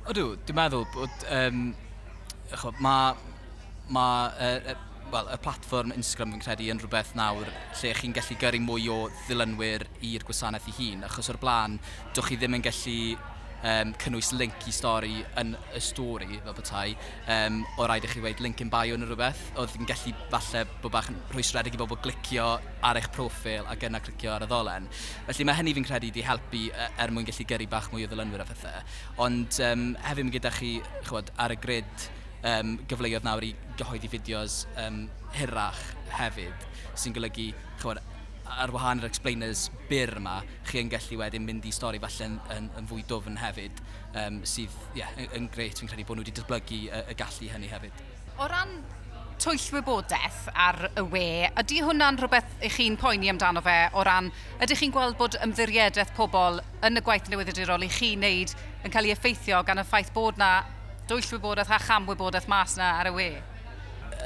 [0.06, 1.64] Odw, dwi'n meddwl bod, um,
[2.78, 3.16] mae
[3.90, 4.06] ma,
[4.38, 4.76] uh,
[5.12, 8.98] well, y platform Instagram fi'n credu yn rhywbeth nawr lle chi'n gallu gyrru mwy o
[9.26, 11.78] ddilynwyr i'r gwasanaeth i hun, achos o'r blaen,
[12.16, 12.98] dwch chi ddim yn gallu
[13.62, 16.96] um, cynnwys link i stori yn y stori fel bethau,
[17.36, 20.64] um, o rhaid i chi weid link in bio yn rhywbeth, oedd yn gallu falle
[20.82, 22.48] bod bach yn rhwystredig i bobl glicio
[22.86, 24.90] ar eich profil ac yna clicio ar y ddolen.
[25.30, 28.12] Felly mae hynny fi'n credu wedi helpu e, er mwyn gallu gyrru bach mwy o
[28.12, 28.86] ddilynwyr a phethau.
[29.26, 30.76] Ond um, hefyd mae gyda chi
[31.08, 32.08] chwod, ar y grid
[32.42, 35.80] um, gyfleoedd nawr i gyhoeddi fideos um, hirach
[36.16, 38.02] hefyd, sy'n golygu, chywed,
[38.56, 42.36] ar wahan yr explainers byr yma, chi yn gallu wedyn mynd i stori falle yn,
[42.56, 43.82] yn, yn fwy dofn hefyd,
[44.22, 47.50] um, sydd yeah, yn, yn greit fi'n credu bod nhw wedi datblygu y, y gallu
[47.52, 48.06] hynny hefyd.
[48.40, 48.78] O ran
[49.42, 51.26] twyll wybodaeth ar y we,
[51.60, 54.30] ydy hwnna'n rhywbeth i chi'n poeni amdano fe o ran,
[54.64, 58.54] ydych chi'n gweld bod ymddiriedeth pobl yn y gwaith newyddiadurol i chi wneud
[58.86, 60.50] yn cael ei effeithio gan y ffaith bod na
[61.06, 63.28] dwyll wybodaeth a cham wybodaeth mas na ar y we?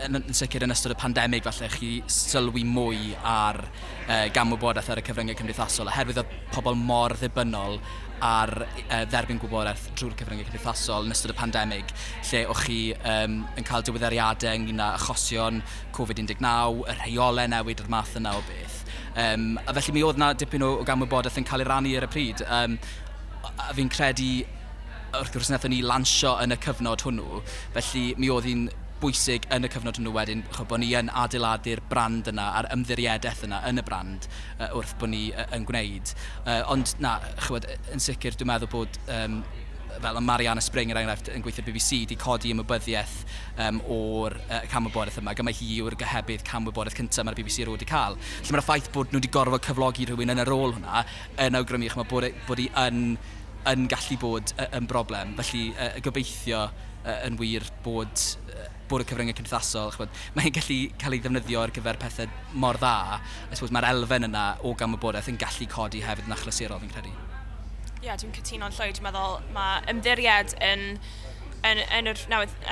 [0.00, 4.88] Yn, yn sicr yn ystod y pandemig falle chi sylwi mwy ar e, uh, gamwybodaeth
[4.94, 7.76] ar y cyfryngau cymdeithasol oherwydd oedd pobl mor ddibynnol
[8.24, 11.92] ar uh, dderbyn gwybodaeth drwy'r cyfryngau cymdeithasol yn ystod y pandemig,
[12.30, 12.78] lle o'ch chi
[13.12, 15.60] um, yn cael diweddariadau ynglyn â achosion
[15.96, 16.48] Covid-19,
[16.86, 18.78] y rheolau newid yr math yna o beth.
[19.20, 22.08] Um, a felly mi oedd yna dipyn o, o gamwybodaeth yn cael ei rannu ar
[22.08, 22.44] y pryd.
[22.46, 22.78] Um,
[23.50, 24.30] a fi'n credu
[25.10, 27.42] wrth gwrs wnaethon ni lansio yn y cyfnod hwnnw,
[27.74, 28.68] felly mi oedd hi'n
[29.00, 33.46] bwysig yn y cyfnod hwnnw wedyn, chod bod ni yn adeiladu'r brand yna a'r ymddiriedeth
[33.46, 36.12] yna yn y brand uh, wrth bod ni uh, yn gwneud.
[36.44, 39.40] Uh, ond na, chywed, yn sicr dwi'n meddwl bod um,
[40.00, 43.16] fel y Mariana Spring Springer enghraifft yn gweithio'r BBC wedi codi ymwybyddiaeth
[43.64, 47.90] um, o'r uh, camwybodaeth yma, gyma hi yw'r gyhebydd camwybodaeth cyntaf mae'r BBC roed wedi
[47.90, 48.16] cael.
[48.20, 51.04] Felly mae'r ffaith bod nhw wedi gorfod cyflogi rhywun yn y rôl hwnna
[51.46, 53.04] yn awgrymu, chymod bod, e, bod hi yn
[53.68, 55.34] yn gallu bod yn broblem.
[55.40, 59.96] Felly, uh, gobeithio uh, yn wir bod, uh, bod y cyfryngau cymdeithasol,
[60.38, 62.30] mae'n gallu cael ei ddefnyddio ar gyfer pethau
[62.62, 63.18] mor dda.
[63.50, 67.12] I suppose Mae'r elfen yna o gamwybodaeth yn gallu codi hefyd yn achlysurol, fi'n credu.
[68.00, 68.96] Ie, yeah, dwi'n cytuno'n llwyd.
[68.96, 70.86] Dwi'n meddwl mae ymddiried yn,
[71.68, 72.24] yn, yn, yr,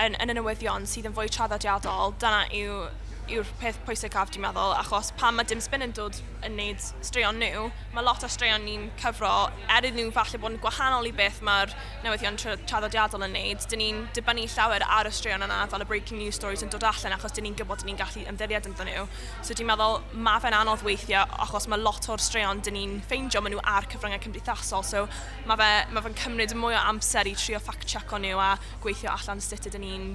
[0.06, 2.16] yn, yn y newyddion sydd yn fwy traddodiadol.
[2.22, 2.80] Dyna yw
[3.28, 7.36] yw'r peth pwysicaf dwi'n meddwl, achos pan mae dim spin yn dod yn wneud straeon
[7.40, 9.30] nhw, mae lot o straeon ni'n cyfro,
[9.74, 13.82] er iddyn nhw falle bod yn gwahanol i beth mae'r newyddion traddodiadol yn wneud, dyn
[13.82, 17.16] ni'n dibynnu llawer ar y straeon yna fel y breaking news stories yn dod allan
[17.18, 19.04] achos dyn ni'n gwybod dyn ni'n gallu ymddiried ynddyn nhw.
[19.42, 23.44] So dwi'n meddwl mae fe'n anodd weithio achos mae lot o'r straeon dyn ni'n ffeindio
[23.44, 25.04] maen nhw ar cyfryngau cymdeithasol, so
[25.48, 28.52] mae fe'n ma fe cymryd mwy o amser i trio fact-check o nhw a
[28.84, 30.12] gweithio allan sut ydyn ni'n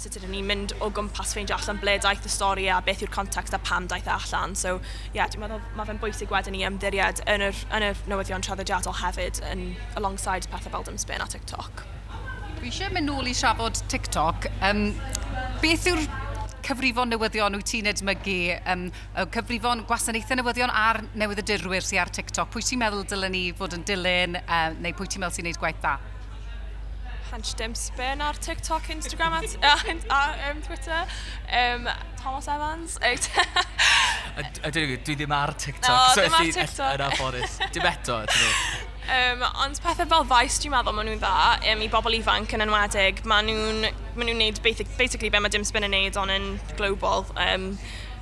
[0.00, 3.12] sut ydyn ni'n mynd o gwmpas ffeindio allan ble daeth y stori a beth yw'r
[3.14, 4.54] context a pam daeth e allan.
[4.58, 8.02] So, ie, yeah, dwi'n meddwl mae fe'n bwysig wedyn ni ymddiried yn yr, yn yr
[8.12, 11.86] newyddion traddodiadol hefyd yn alongside pethau fel dim spin a TikTok.
[12.58, 14.50] Dwi eisiau mynd nôl i siafod TikTok.
[14.68, 14.88] Um,
[15.62, 16.04] beth yw'r
[16.66, 18.40] cyfrifon newyddion wyt ti'n edmygu,
[18.72, 18.88] um,
[19.32, 22.50] cyfrifon gwasanaethau newyddion a'r newyddydurwyr sy'n ar TikTok?
[22.52, 25.62] Pwy ti'n meddwl dylen ni fod yn dilyn, uh, neu pwy ti'n meddwl sy'n gwneud
[25.62, 25.96] gwaith dda?
[27.30, 31.04] Hans Dempsbyn ar TikTok, Instagram a, a, a um, Twitter.
[31.50, 31.88] Um,
[32.20, 32.98] Thomas Evans.
[34.72, 35.90] dwi, dwi ddim ar TikTok.
[35.90, 36.94] No, so ddim ar TikTok.
[36.94, 37.58] Yna aforus.
[37.74, 38.20] Dim eto.
[39.06, 42.66] Um, ond pethau fel faes dwi'n meddwl maen nhw'n dda um, i bobl ifanc yn
[42.66, 43.22] enwedig.
[43.30, 43.86] Maen nhw'n
[44.16, 47.72] ma nhw neud basic, basically be mae dim spin yn neud ond yn global um,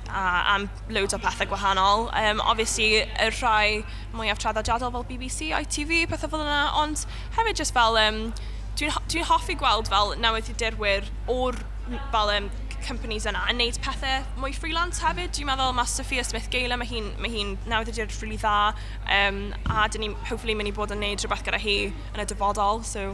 [0.09, 2.09] a, am loads o pethau gwahanol.
[2.13, 7.05] Um, obviously, y rhai mwyaf traddodiadol fel BBC, ITV, pethau fel yna, ond
[7.39, 8.27] hefyd just fel um,
[8.75, 11.55] Dwi'n dwi hoffi gweld fel newyddiadurwyr o'r
[12.11, 12.47] fel um,
[12.83, 15.31] companies yna yn neud pethau mwy freelance hefyd.
[15.37, 18.73] Dwi'n meddwl mae Sophia Smith Gale, mae hi'n hi, hi newyddiadurwyr rili really dda,
[19.19, 19.39] um,
[19.71, 22.83] a dyn ni'n hopefully mynd i bod yn neud rhywbeth gyda hi yn y dyfodol,
[22.83, 23.07] so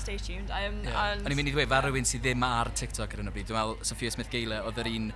[0.00, 0.48] stay tuned.
[0.48, 0.96] Um, yeah.
[1.04, 3.36] and, O'n i'n mynd i ddweud, fel rhywun sydd ddim ar TikTok ar hyn o
[3.36, 5.12] bryd, dwi'n meddwl Sophia Smith Gale oedd yr un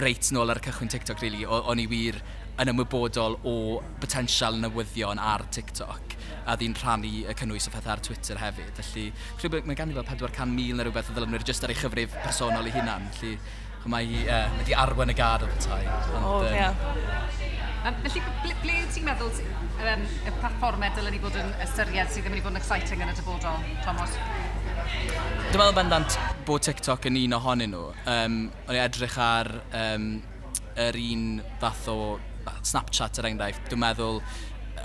[0.00, 2.22] reit nôl ar y cychwyn TikTok, really, o'n i wir
[2.58, 3.54] yn ymwybodol o
[4.00, 6.17] potensial newyddion ar TikTok
[6.48, 8.74] a ddyn rhannu y cynnwys o phethau ar Twitter hefyd.
[8.80, 9.06] Felly,
[9.40, 12.68] credu mae gan i fel 400,000 neu rhywbeth o ddilynwyr jyst ar ei chyfrif personol
[12.68, 13.08] ei hunan.
[13.18, 13.36] Felly,
[13.88, 15.86] mae hi uh, wedi arwen y gad o bethau.
[16.18, 16.80] O, oh, um,
[17.88, 19.42] um, felly, ble, ble ti'n meddwl
[19.92, 23.12] um, y platformau dylen ni fod yn ystyried sydd ddim wedi bod yn exciting yn
[23.12, 24.16] y dyfodol, Thomas?
[24.88, 27.84] Dwi'n meddwl bendant bod TikTok yn un ohonyn nhw.
[28.08, 30.10] Um, o'n i edrych ar um,
[30.78, 31.28] yr un
[31.62, 31.98] fath o
[32.64, 33.66] Snapchat er enghraifft.
[33.68, 34.22] Dwi'n meddwl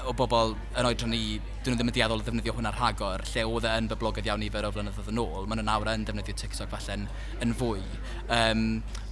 [0.08, 3.46] o bobl yn oedran ni, dyn nhw ddim yn dieddol o ddefnyddio hwnna rhagor, lle
[3.48, 6.36] oedd e yn boblogaidd iawn nifer o flynyddoedd yn ôl, maen nhw nawr yn defnyddio
[6.42, 6.98] TikTok falle
[7.44, 7.84] yn fwy.
[8.32, 8.66] Um,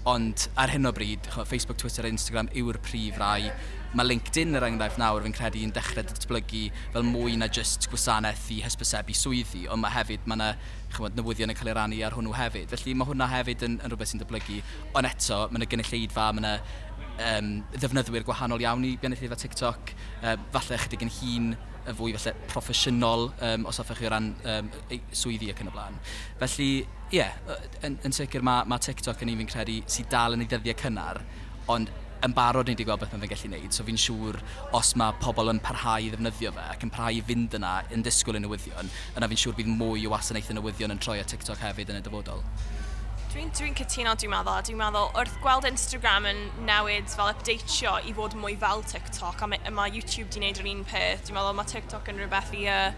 [0.10, 3.52] ond ar hyn o bryd, Facebook, Twitter, Instagram yw'r prif rai.
[3.92, 6.62] Mae LinkedIn yr enghraifft nawr fi'n credu yn dechrau datblygu
[6.94, 10.48] fel mwy na just gwasanaeth i hysbysebu swyddi, ond mae hefyd mae yna
[10.96, 12.72] chymod, newyddion yn cael ei rannu ar hwnnw hefyd.
[12.72, 14.62] Felly mae hwnna hefyd yn, yn rhywbeth sy'n datblygu,
[14.96, 16.56] ond eto mae yna gynulleidfa, mae yna
[17.28, 19.94] um, ddefnyddwyr gwahanol iawn i bianethydfa TikTok.
[20.22, 24.32] Um, falle chydig yn hun y fwy falle proffesiynol um, os hoffech chi o ran
[24.56, 24.70] um,
[25.18, 25.98] swyddi ac yn y blaen.
[26.42, 26.70] Felly,
[27.12, 27.58] ie, yeah,
[27.88, 30.78] yn, yn sicr mae, mae TikTok yn un fi'n credu sydd dal yn ei ddyddiau
[30.84, 31.22] cynnar,
[31.74, 31.90] ond
[32.22, 34.38] yn barod ni wedi gweld beth mae'n gallu gwneud, so fi'n siŵr
[34.78, 38.06] os mae pobl yn parhau i ddefnyddio fe ac yn parhau i fynd yna yn
[38.06, 41.64] disgwyl y newyddion, yna fi'n siŵr bydd mwy o wasanaethau newyddion yn troi at TikTok
[41.66, 42.46] hefyd yn y dyfodol.
[43.32, 44.58] Dwi'n dwi, cytuno, dwi'n meddwl.
[44.68, 49.48] Dwi'n meddwl wrth gweld Instagram yn newid fel updateio i fod mwy fel TikTok, a
[49.48, 52.66] mae, ma YouTube di wneud yr un peth, dwi'n meddwl mae TikTok yn rhywbeth i,
[52.68, 52.92] uh,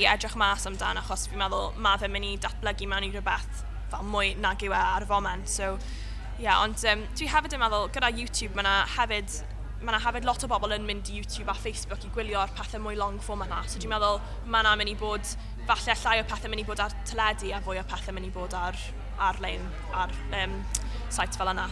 [0.00, 3.60] i edrych mas amdano, achos dwi'n meddwl mae fe'n mynd i datblygu mewn i rhywbeth
[3.92, 5.52] fel mwy nag yw e ar y foment.
[5.52, 5.74] So,
[6.40, 9.40] yeah, ond um, dwi hefyd yn meddwl, gyda YouTube, mae yna hefyd
[9.82, 12.80] mae yna hefyd lot o bobl yn mynd i YouTube a Facebook i gwylio'r pethau
[12.80, 13.60] mwy long form yna.
[13.68, 15.36] So dwi'n meddwl mae yna mynd i bod,
[15.68, 18.32] falle llai o pethau mynd i bod ar teledu a fwy o pethau mynd i
[18.32, 18.80] bod ar
[19.18, 20.56] ar-lein ar um,
[21.08, 21.66] site fel yna.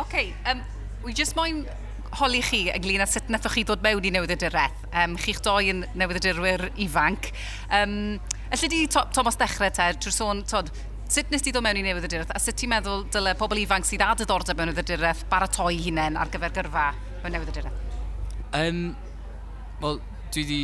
[0.00, 0.16] OK,
[0.50, 0.62] um,
[1.04, 1.64] wy jyst moyn
[2.20, 4.84] holi chi ynglyn â sut nathoch chi ddod mewn i newyddiadureth.
[4.92, 7.32] Um, chi'ch doi yn newyddiadurwyr ifanc.
[7.70, 8.18] Um,
[8.54, 10.70] Elly di, to, Thomas, dechrau te, trwy sôn, tod,
[11.10, 14.04] sut nes ti ddod mewn i newyddiadureth a sut ti'n meddwl dyle pobl ifanc sydd
[14.06, 16.88] â diddordeb mewn newyddiadureth baratoi hunain ar gyfer gyrfa
[17.24, 17.84] mewn newyddiadureth?
[18.56, 18.82] Um,
[19.82, 19.98] Wel,
[20.32, 20.60] dwi wedi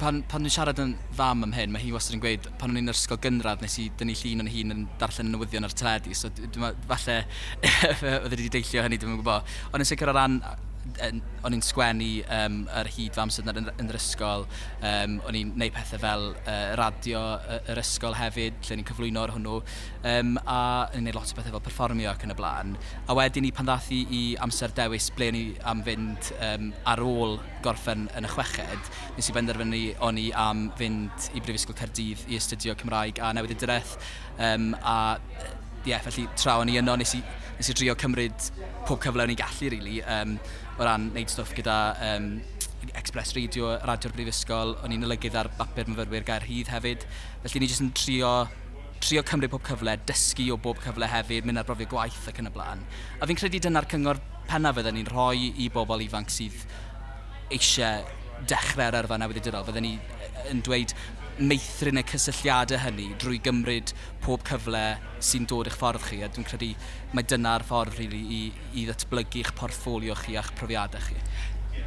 [0.00, 2.80] pan, pan dwi'n siarad yn fam am hyn, mae hi wastad yn gweud, pan o'n
[2.80, 6.14] i'n ysgol gynradd, nes i dynnu llun o'n hun yn darllen y newyddion ar teledu,
[6.16, 7.18] so dwi'n falle,
[8.22, 9.56] oedd e wedi deillio hynny, dwi'n gwybod.
[9.72, 10.40] Ond yn sicr o ran
[11.46, 14.46] o'n i'n sgwennu um, ar hyd fy amser yn, yn yr ysgol.
[14.80, 19.24] Um, o'n i'n gwneud pethau fel uh, radio uh, yr ysgol hefyd, lle ni'n cyflwyno
[19.24, 19.58] ar hwnnw.
[20.06, 22.76] Um, a o'n i'n gwneud lot o bethau fel performio ac yn y blaen.
[23.06, 27.38] A wedyn ni pan ddathu i amser dewis ble ni am fynd um, ar ôl
[27.66, 32.38] gorffen yn y chweched, nes i benderfynu o'n i am fynd i Brifysgol Cerdydd i
[32.40, 33.96] astudio Cymraeg a newid y dyreth.
[34.36, 35.16] Um, a
[35.86, 37.20] ie, yeah, felly tra o'n i yno, nes i,
[37.56, 38.48] nes i drio cymryd
[38.88, 40.00] pob cyfle o'n i'n gallu, really.
[40.02, 40.34] Um,
[40.76, 41.78] o ran wneud stwff gyda
[42.10, 42.28] um,
[42.96, 47.06] Express Radio, Radio'r Brifysgol, o'n i'n olygydd ar bapur myfyrwyr gair hydd hefyd.
[47.44, 48.32] Felly ni jyst yn trio
[49.02, 52.48] trio cymryd pob cyfle, dysgu o bob cyfle hefyd, mynd ar brofio gwaith ac yn
[52.48, 52.84] y blaen.
[53.20, 56.64] A fi'n credu dyna'r cyngor penna fydden ni'n rhoi i bobl ifanc sydd
[57.52, 58.04] eisiau
[58.48, 59.66] dechrau'r yrfa newyddiadurol.
[59.68, 59.94] Fydden ni
[60.52, 60.94] yn dweud,
[61.36, 63.90] meithrin y cysylltiadau hynny drwy gymryd
[64.24, 64.84] pob cyfle
[65.20, 66.70] sy'n dod i'ch ffordd chi a dwi'n credu
[67.12, 71.18] mae dyna'r ffordd rili really, i, i ddatblygu eich portffolio chi a'ch profiadau chi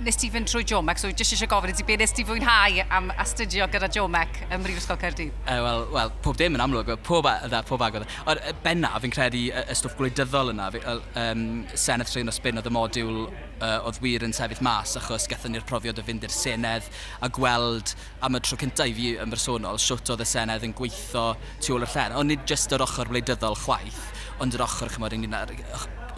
[0.05, 2.79] nes ti fynd trwy Jomec, so jyst eisiau gofyn, i ti be nes ti fwynhau
[2.95, 5.33] am astudio gyda Jomec ym Mhrifysgol Caerdydd?
[5.43, 8.05] Uh, Wel, well, pob dim yn amlwg, pob, dda, pob agor.
[8.29, 10.83] Ond benna, fi'n credu y, y stwff gwleidyddol yna, fi,
[11.23, 15.27] um, Senedd Trin o Spin oedd y modiwl uh, oedd wir yn sefydd mas, achos
[15.29, 19.13] gethon ni'r profiad o fynd i'r Senedd a gweld am y tro cyntaf i fi
[19.19, 22.15] yn bersonol siwt oedd y Senedd yn gweithio tu ôl y llen.
[22.19, 24.03] Ond nid jyst yr ochr wleidyddol chwaith,
[24.39, 25.17] ond yr ochr chymod,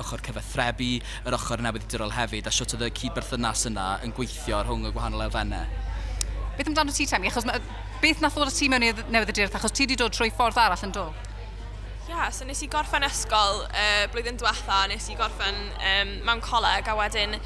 [0.02, 0.92] ochr cyfathrebu,
[1.26, 5.26] yr ochr newyddiadurol hefyd, a siwt oedd y cydberthynas yna yn gweithio rhwng y gwahanol
[5.28, 5.66] elfennau.
[6.58, 7.32] Beth amdano ti, Temi?
[7.32, 7.48] Achos
[8.02, 10.88] beth nath ddod y ti mewn i'r newyddiadurol, achos ti wedi dod trwy ffordd arall
[10.88, 11.28] yn dod?
[12.10, 16.42] Ia, yeah, so nes i gorffen ysgol uh, blwyddyn diwetha, nes i gorffen um, mewn
[16.44, 17.38] coleg, a wedyn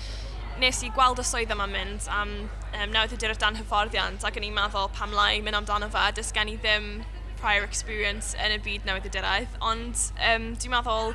[0.61, 4.55] nes i gweld y swydd yma mynd am um, newyddiadurth dan hyfforddiant, ac yn i'n
[4.55, 7.03] meddwl pam lai mynd amdano fe, dys gen i ddim
[7.41, 11.13] prior experience yn y byd newyddiaduraeth, ond um, dwi'n meddwl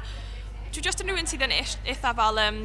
[0.71, 2.61] dwi just yn rhywun sydd yn eitha fel um,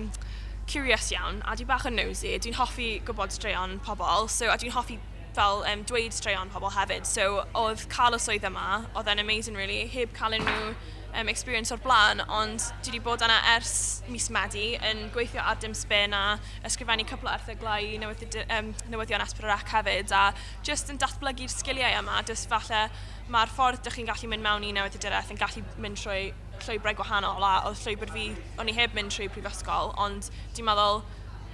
[0.69, 2.35] curious iawn, a dwi'n bach yn nosy.
[2.41, 4.99] Dwi'n hoffi gwybod straeon pobl, so, a dwi'n hoffi
[5.35, 7.07] fel um, dweud straeon pobl hefyd.
[7.09, 10.75] So, oedd cael y swydd yma, oedd e'n amazing, really, heb cael unrhyw
[11.15, 13.75] um, experience o'r blaen, ond dwi wedi bod yna ers
[14.11, 16.23] mis Medi yn gweithio ar dim spin a
[16.67, 20.25] ysgrifennu cwpl o erthyglau i newyddion, um, newyddion Esperorac hefyd a
[20.65, 22.85] just yn datblygu'r sgiliau yma, just falle
[23.31, 26.33] mae'r ffordd ydych chi'n gallu mynd mewn i newyddion yn gallu mynd trwy
[26.65, 28.29] llwybrau gwahanol a oedd llwybr fi,
[28.61, 31.03] o'n i heb mynd trwy prifysgol, ond dwi'n meddwl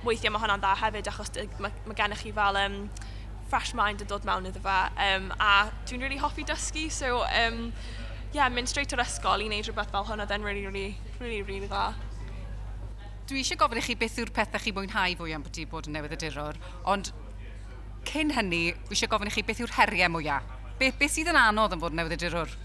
[0.06, 2.78] weithiau mae hwnna'n dda hefyd achos mae, mae gennych chi fel um,
[3.52, 4.78] fresh mind yn dod mewn iddo fe.
[5.08, 7.67] Um, a dwi'n really hoffi dysgu, so um,
[8.34, 11.67] yeah, mynd straight o'r ysgol i wneud rhywbeth fel hwnna, then really, really, really, really
[11.67, 11.91] dda.
[13.30, 15.88] Dwi eisiau gofyn i chi beth yw'r pethau chi mwynhau fwy am bod i bod
[15.91, 16.58] yn newyddydurwr,
[16.91, 17.12] ond
[18.08, 20.58] cyn hynny, dwi eisiau gofyn i chi beth yw'r heriau mwyaf.
[20.80, 22.56] Be, beth sydd yn anodd yn bod yn newyddydurwr?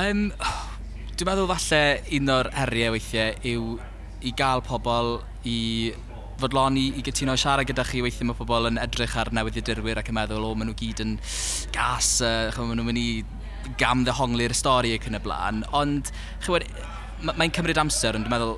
[0.00, 0.28] Um,
[1.20, 1.78] Dwi'n meddwl falle
[2.16, 3.64] un o'r heriau weithiau yw
[4.24, 5.90] i gael pobl i
[6.40, 8.00] fodloni i gytuno siarad gyda chi.
[8.00, 11.12] Weithiau mae pobl yn edrych ar newyddiadurwyr ac yn meddwl o maen nhw gyd yn
[11.76, 15.60] gas, uh, maen nhw'n mynd i gam ddehongli'r stori ac yn y blaen.
[15.76, 16.08] Ond
[16.46, 16.64] chywed
[17.28, 18.56] mae'n cymryd amser ond dwi'n meddwl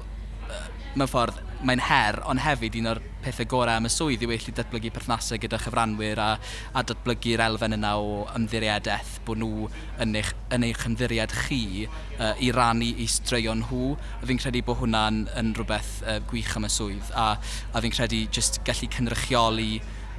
[0.95, 4.49] mewn ffordd mae'n her, ond hefyd un o'r pethau gorau am y swydd i eich
[4.51, 6.29] datblygu perthnasau gyda chyfranwyr a,
[6.75, 9.69] a datblygu'r elfen yna o ymddiriadaeth bod nhw
[10.03, 13.95] yn eich, yn eich ymddiriad chi uh, i rannu i straeon nhw.
[14.19, 17.95] A fi'n credu bod hwnna'n yn rhywbeth uh, gwych am y swydd a, a fi'n
[17.95, 19.73] credu just gallu cynrychioli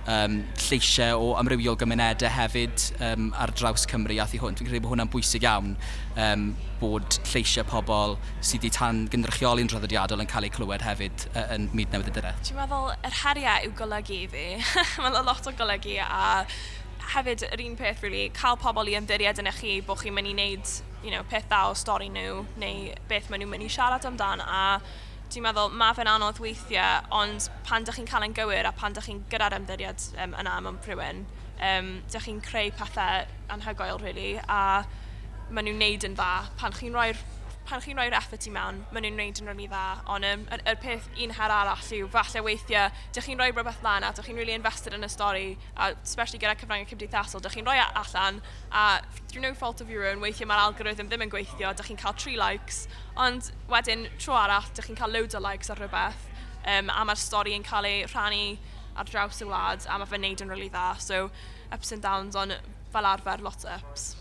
[0.10, 4.58] um, lleisiau o amrywiol gymunedau hefyd um, ar draws Cymru a thi hwn.
[4.58, 5.74] Dwi'n credu bod hwnna'n bwysig iawn
[6.20, 6.46] um,
[6.82, 11.70] bod lleisiau pobl sydd wedi tan gynrychioli'n draddodiadol yn cael eu clywed hefyd uh, yn
[11.78, 12.40] myd newydd y dyrau.
[12.44, 14.48] Dwi'n meddwl, yr heriau yw golygu i fi.
[15.04, 16.24] Mae'n lot o golygu a
[17.14, 20.32] hefyd yr un peth, really, cael pobl i ymddiried yn eich chi bod chi'n mynd
[20.32, 23.72] i wneud you know, peth dda o stori nhw neu beth maen nhw'n mynd i
[23.72, 24.62] siarad amdan a
[25.34, 28.94] Dwi'n meddwl, mae fe'n anodd weithiau, ond pan da chi'n cael ein gywir a pan
[28.94, 31.24] da chi'n gyda'r ymddyriad um, yna mewn rhywun,
[31.58, 33.24] um, da chi'n creu pethau
[33.56, 34.84] anhygoel, really, a
[35.50, 36.28] maen nhw'n neud yn dda.
[36.60, 37.18] Pan chi'n rhoi'r
[37.74, 39.84] pan chi'n rhoi'r effort i mewn, maen nhw'n gwneud yn rili dda.
[40.14, 43.82] Ond um, y, y peth un her arall yw, falle weithiau, dych chi'n rhoi rhywbeth
[43.86, 47.58] lan a dych chi'n really invested yn y stori, a especially gyda cyfrangau cymdeithasol, dych
[47.58, 51.26] chi'n rhoi e allan, a through no fault of your own, weithiau mae'r algorithm ddim
[51.26, 52.84] yn gweithio, dych chi'n cael tri likes,
[53.18, 56.30] ond wedyn tro arall, dych chi'n cael loads o likes ar rhywbeth,
[56.78, 58.60] um, a mae'r stori yn cael ei rhannu
[58.94, 60.92] ar draws y wlad, a mae fe'n neud yn rili really dda.
[61.02, 61.32] So,
[61.74, 62.54] ups and downs, ond
[62.94, 64.12] fel arfer, lot of ups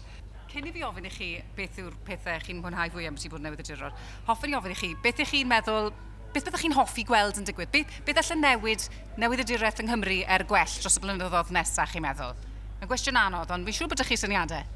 [0.52, 3.44] cyn i fi ofyn i chi beth yw'r pethau chi'n mwynhau fwy am sy'n bod
[3.44, 3.94] newydd y diror,
[4.26, 5.88] hoffwn i ofyn i chi, beth ych chi'n meddwl,
[6.34, 7.72] beth byddwch chi'n hoffi gweld yn digwydd?
[7.72, 8.84] Beth, beth allan newid,
[9.22, 12.36] newydd y direth yng Nghymru er gwell dros y blynyddoedd nesaf, chi'n meddwl?
[12.80, 14.68] Mae'n gwestiwn anodd, ond fi'n siŵr bod ych chi syniadau.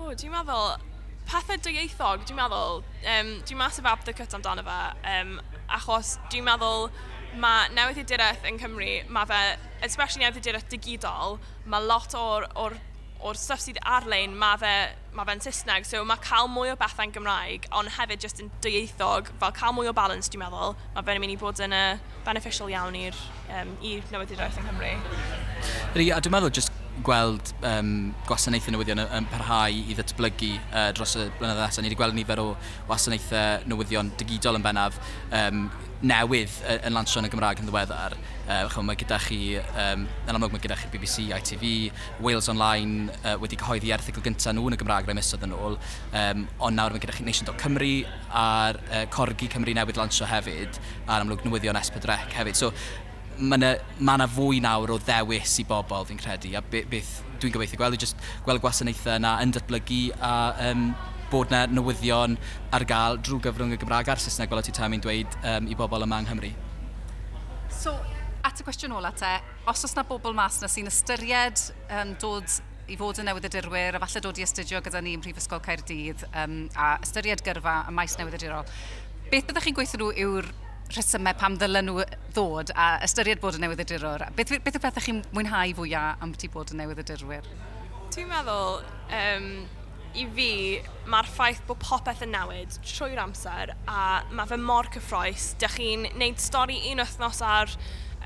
[0.00, 0.74] O, dwi'n meddwl,
[1.30, 2.82] pethau dwyieithog, dwi'n meddwl,
[3.14, 4.82] um, dwi'n masif abdicate amdano fe,
[5.14, 5.34] um,
[5.78, 6.88] achos dwi'n meddwl
[7.38, 9.42] mae newyddiadureth yn Cymru, mae fe,
[9.86, 11.38] especially newyddiadureth digidol,
[11.70, 12.74] mae lot o'r, or
[13.26, 14.72] o'r stuff sydd ar-lein, mae fe,
[15.16, 19.30] ma fe'n Saesneg, so mae cael mwy o bethau'n Gymraeg, ond hefyd just yn dieithog,
[19.42, 22.72] fel cael mwy o balance, dwi'n meddwl, mae fe'n mynd i bod yn uh, beneficial
[22.72, 23.16] iawn i'r
[23.60, 24.92] um, i newyddiaeth yng Nghymru.
[25.94, 26.72] Ydy, a dwi'n meddwl just
[27.04, 31.82] gweld um, gwasanaethau newyddion yn parhau i ddatblygu uh, dros y blynyddoedd nesaf.
[31.84, 32.48] Ni wedi gweld nifer o
[32.90, 34.98] wasanaethau newyddion digidol yn bennaf
[35.36, 35.68] um,
[36.00, 36.52] newydd
[36.86, 38.16] yn lansio yn y Gymraeg yn ddiweddar.
[38.46, 41.66] Uh, e, mae gyda chi, um, yn amlwg mae gyda chi BBC, ITV,
[42.24, 45.76] Wales Online uh, wedi cyhoeddi erthigl gyntaf nhw yn y Gymraeg rai misoedd yn ôl.
[46.16, 47.92] Um, ond nawr mae gyda chi Nation.Cymru
[48.42, 52.58] a'r uh, Corgi Cymru newydd lansio hefyd, a'r amlwg newyddion Esbydrec hefyd.
[52.58, 52.72] So,
[53.40, 57.78] mae yna ma fwy nawr o ddewis i bobl fi'n credu a beth dwi'n gobeithio
[57.80, 60.32] gweld yw just gweld gwasanaethau yna yn datblygu a
[60.68, 60.90] um,
[61.30, 62.36] bod na newyddion
[62.74, 65.68] ar gael drwy gyfrwng y Gymraeg a'r Saesneg fel o ti tam i'n dweud um,
[65.70, 66.50] i bobl yma yng Nghymru?
[67.80, 67.94] So,
[68.46, 69.36] at y cwestiwn ola te,
[69.70, 74.00] os oes na bobl mas na sy'n ystyried um, dod i fod yn newyddiadurwyr a
[74.02, 78.16] falle dod i astudio gyda ni ym Mhrifysgol Caerdydd um, a ystyried gyrfa y maes
[78.18, 78.66] newyddiadurol,
[79.30, 80.50] beth byddwch chi'n gweithio nhw yw'r
[80.90, 84.26] rhesymau pam ddylen nhw ddod a ystyried bod yn newyddiadurwr?
[84.34, 87.46] Beth, beth yw'r pethau chi'n mwynhau fwyaf am ti bod yn newyddiadurwyr?
[88.10, 88.80] Dwi'n meddwl,
[89.14, 89.46] um,
[90.18, 90.50] i fi,
[91.10, 94.00] mae'r ffaith bod popeth yn newid trwy'r amser a
[94.34, 95.52] mae fe mor cyffroes.
[95.62, 97.70] Dych chi'n neud stori un wythnos ar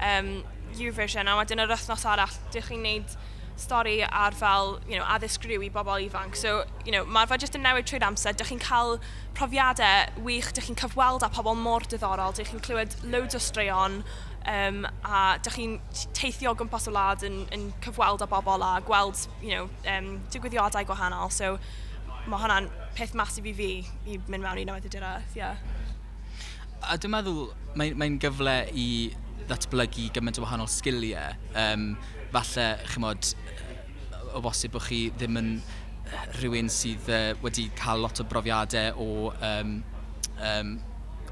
[0.08, 0.30] um,
[0.74, 3.16] Eurovision a wedyn yr wythnos arall, dych chi'n neud
[3.56, 6.36] stori ar fel, you know, addysg rhyw i bobl ifanc.
[6.36, 8.34] So, you know, mae'r fe jyst yn newid trwy'r amser.
[8.38, 8.98] Dych chi'n cael
[9.38, 14.00] profiadau wych, dych chi'n cyfweld â pobl mor diddorol, dych chi'n clywed loads o straeon,
[14.50, 15.78] um, a dych chi'n
[16.16, 20.86] teithio gwmpas o lad yn, yn cyfweld â bobl a gweld, you know, um, digwyddiadau
[20.90, 21.30] gwahanol.
[21.34, 21.56] So,
[22.26, 23.70] mae hwnna'n peth masif i fi
[24.08, 25.60] i mynd mewn i newyddiadurau, yeah.
[26.84, 27.46] A dwi'n meddwl
[27.78, 28.88] mae'n mae gyfle i
[29.48, 31.36] ddatblygu gymaint o wahanol sgiliau.
[31.56, 31.94] Um,
[32.34, 33.32] falle, chymod,
[34.34, 35.50] o bosib bod chi ddim yn
[36.38, 39.78] rhywun sydd uh, wedi cael lot o brofiadau o, um,
[40.50, 40.74] um,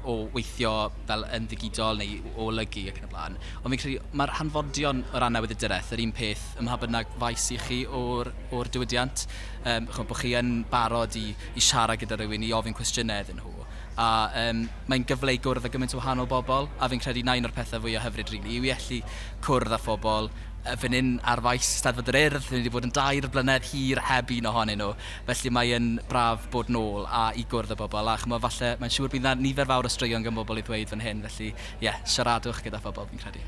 [0.03, 0.71] o weithio
[1.07, 3.37] fel yn ddigidol neu o lygu ac yn y blaen.
[3.61, 7.49] Ond fi'n credu mae'r hanfodion o ran newyddiadureth yr un peth ym mha bynnag faes
[7.55, 9.27] i chi o'r, or diwydiant.
[9.63, 13.39] Um, chymod, bod chi yn barod i, i siarad gyda rhywun i ofyn cwestiynau iddyn
[13.39, 13.53] nhw.
[14.01, 14.07] A
[14.47, 17.53] um, mae'n gyfle i gwrdd â gymaint o wahanol bobl a fi'n credu nain o'r
[17.55, 18.99] pethau fwy o hyfryd rili really, yw i allu
[19.45, 20.31] cwrdd â phobl
[20.63, 22.47] fan hyn ar faes Steddfod yr Urdd.
[22.51, 24.93] Ni wedi bod yn dair blynedd hir heb un ohonyn nhw.
[25.27, 28.09] Felly mae'n braf bod nôl a i gwrdd y bobl.
[28.09, 30.93] A chymo, falle, mae'n siŵr bydd na nifer fawr o straeon gan bobl i ddweud
[30.93, 31.23] fan hyn.
[31.27, 33.43] Felly, ie, yeah, siaradwch gyda phobl, fi'n credu.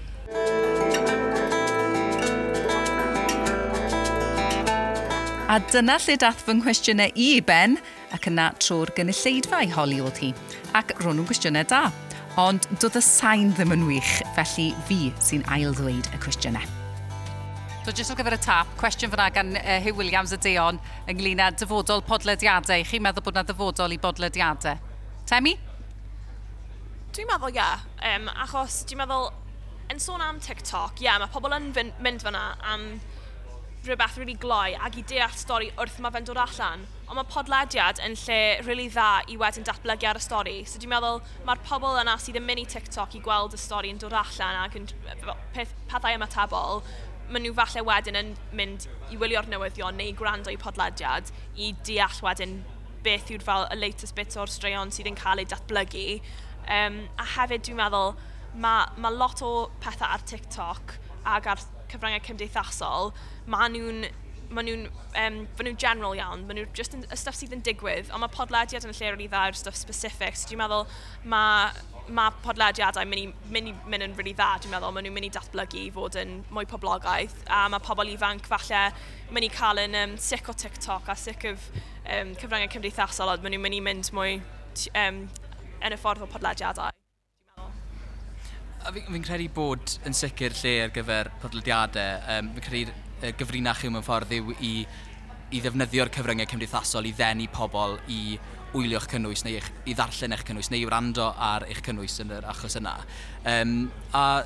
[5.45, 7.77] A dyna lle dath fy nghwestiynau i, Ben,
[8.15, 10.31] ac yna tro'r gynulleidfa i holi oedd hi,
[10.75, 11.83] ac ro'n nhw'n gwestiynau da.
[12.41, 16.84] Ond doedd y sain ddim yn wych, felly fi sy'n ail ddweud y cwestiynau.
[17.85, 20.79] So jyst ar gyfer y tap, cwestiwn fyna gan uh, Hugh Williams y Deon
[21.11, 22.81] ynglyn â dyfodol podlediadau.
[22.81, 24.79] Chi'n meddwl bod yna dyfodol i bodlediadau?
[25.29, 25.53] Temi?
[27.13, 27.59] Dwi'n meddwl, ie.
[27.59, 27.85] Yeah.
[28.09, 29.29] Um, achos dwi'n meddwl,
[29.93, 32.43] yn sôn am TikTok, ie, yeah, mae pobl yn mynd fyna
[32.73, 32.89] am
[33.85, 36.89] rhywbeth really gloi ac i deall stori wrth mae fe'n dod allan.
[37.05, 40.61] Ond mae podlediad yn lle really dda i wedyn datblygu ar y stori.
[40.65, 43.93] So dwi'n meddwl mae'r pobl yna sydd yn mynd i TikTok i gweld y stori
[43.93, 44.89] yn dod allan ac yn
[45.53, 46.81] peth, pethau ymatebol
[47.29, 52.19] maen nhw falle wedyn yn mynd i wylio'r newyddion neu gwrando i podlediad i deall
[52.25, 52.59] wedyn
[53.05, 56.19] beth yw'r fel y latest bits o'r straeon sydd yn cael ei datblygu.
[56.65, 58.13] Um, a hefyd dwi'n meddwl,
[58.57, 60.95] mae ma lot o pethau ar TikTok
[61.35, 63.11] ac ar cyfryngau cymdeithasol,
[63.49, 64.05] maen nhw'n
[64.53, 64.85] ma nhw'n
[65.17, 68.33] um, nhw general iawn, maen nhw'n just yn, y stuff sydd yn digwydd, ond mae
[68.33, 70.85] podlediad yn lle rili dda yw'r stuff specific, so dwi'n meddwl
[71.33, 71.71] mae
[72.13, 74.93] mae podlediadau mynd i, mynd, i, mynd yn really dda, dwi'n meddwl.
[74.95, 77.37] Maen nhw'n mynd i datblygu i fod yn mwy poblogaeth.
[77.51, 78.83] A mae pobl ifanc falle
[79.33, 83.33] mynd i cael yn um, sic o TikTok a sic o um, cyfryngau cymdeithasol.
[83.41, 84.37] Maen nhw'n mynd i mynd mwy
[85.05, 85.23] um,
[85.81, 86.93] yn y ffordd o podlediadau.
[88.85, 93.95] Fi'n fi credu bod yn sicr lle ar gyfer podlediadau, um, fi'n credu gyfrinach yw
[93.95, 94.73] mewn ffordd yw i
[95.53, 98.37] i ddefnyddio'r cyfryngau cymdeithasol i ddenu pobl i
[98.75, 102.33] wylio'ch cynnwys neu eich, i ddarllen eich cynnwys neu i wrando ar eich cynnwys yn
[102.35, 102.97] yr achos yna.
[103.47, 103.75] Um,
[104.17, 104.43] a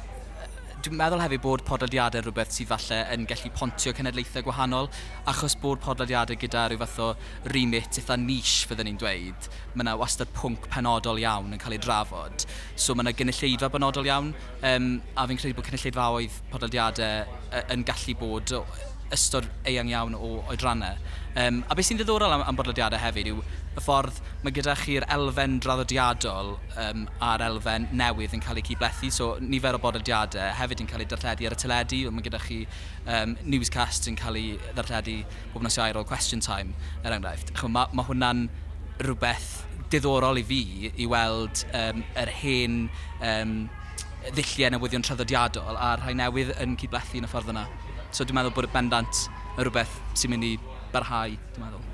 [0.79, 4.87] dwi'n meddwl hefyd bod podlediadau rhywbeth sydd falle yn gallu pontio cenedlaethau gwahanol,
[5.27, 7.09] achos bod podlediadau gyda rhyw fath o
[7.51, 11.81] remit eitha niche, fyddwn ni'n dweud, mae yna wastad pwnc penodol iawn yn cael ei
[11.83, 12.45] drafod.
[12.79, 14.31] So mae yna gynulleidfa benodol iawn,
[14.71, 18.55] um, a fi'n credu bod cynulleidfaoedd podlediadau yn gallu bod
[19.15, 20.97] ystod eang iawn o oedrannau.
[21.39, 23.41] Um, a beth sy'n ddiddorol am, am bodlediadau hefyd yw
[23.77, 29.11] y ffordd mae gyda chi'r elfen draddodiadol um, a'r elfen newydd yn cael ei cyblethu.
[29.13, 32.01] So nifer o bodlediadau hefyd yn cael ei darlledu ar y teledu.
[32.13, 32.59] Mae gyda chi
[33.05, 35.19] um, newscast yn cael ei darlledu
[35.53, 37.53] bob nos iawn o question time, er enghraifft.
[37.69, 38.47] Mae ma hwnna'n
[38.99, 39.51] rhywbeth
[39.89, 42.81] diddorol i fi i weld um, yr hen
[43.25, 43.53] um,
[44.27, 47.65] ddulliau newyddion traddodiadol a rhai newydd yn cydblethu yn y ffordd yna.
[48.09, 50.55] So dwi'n meddwl bod y bendant yn rhywbeth sy'n mynd i
[50.93, 51.85] barhau, dwi'n meddwl.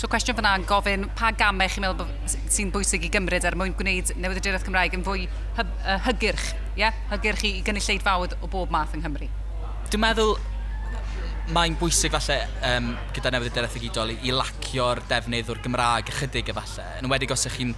[0.00, 2.12] So cwestiwn fyna yn gofyn pa gamau chi'n meddwl
[2.48, 6.86] sy'n bwysig i gymryd er mwyn gwneud newyddiadureth Cymraeg yn fwy hy uh, hygyrch, ie?
[6.86, 7.02] Yeah?
[7.10, 9.28] Hygyrch i gynulleid fawd o bob math yng Nghymru.
[9.90, 10.36] Dwi'n meddwl
[11.52, 12.38] mae'n bwysig falle
[12.68, 16.88] um, gyda newyddiadureth gydol i, i lacio'r defnydd o'r Gymraeg ychydig efallai.
[17.02, 17.74] Yn wedi os ych chi'n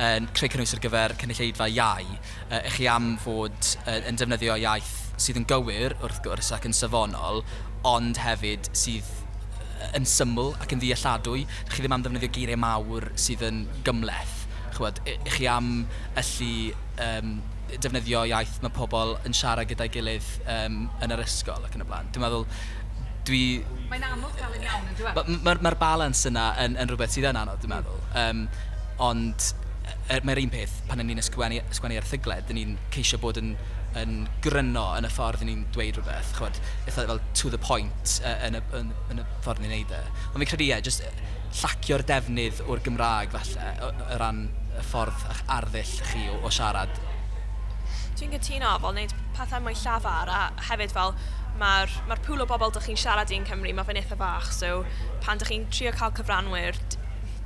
[0.00, 2.10] uh, creu cynnwys ar gyfer cynulleidfa iau,
[2.48, 6.66] uh, ych chi am fod uh, yn defnyddio iaith sydd yn gywir wrth gwrs ac
[6.68, 7.44] yn safonol,
[7.86, 9.08] ond hefyd sydd
[9.96, 11.46] yn syml ac yn ddealladwy.
[11.70, 14.36] Chi ddim am ddefnyddio geiriau mawr sydd yn gymleth.
[14.74, 15.70] Chwbod, ych chi am
[16.20, 16.50] allu
[17.04, 17.38] um,
[17.70, 21.88] defnyddio iaith mae pobl yn siarad gyda'i gilydd um, yn yr ysgol ac yn y
[21.88, 22.10] blaen.
[22.14, 22.46] Dwi'n meddwl,
[23.28, 23.42] dwi...
[23.90, 25.20] Mae'n anodd gael yn iawn, yn dweud.
[25.20, 28.04] Mae'r ma, ma, ma balans yna yn, yn rhywbeth sydd yn anodd, dwi'n meddwl.
[28.24, 28.44] Um,
[29.00, 29.50] ond
[30.10, 33.54] er, mae'r un peth pan ni'n ysgwennu, ysgwennu erthyglau, dyn ni'n ceisio bod yn,
[34.00, 38.36] yn gryno yn y ffordd ni'n dweud rhywbeth, chwod, eitha fel to the point uh,
[38.46, 40.02] yn, y, yn, yn, y ffordd ni'n neud e.
[40.30, 41.04] Ond fi'n credu, ie, just
[41.60, 44.44] llacio'r defnydd o'r Gymraeg falle, o ran
[44.78, 46.92] y ffordd a'ch arddull chi o, o siarad.
[48.18, 51.14] Dwi'n gytuno, fel wneud pethau mwy llafar a hefyd fel
[51.60, 54.84] mae'r ma pŵl o bobl dych chi'n siarad i'n Cymru, mae fe'n eitha bach, so
[55.24, 56.78] pan dych chi'n trio cael cyfranwyr,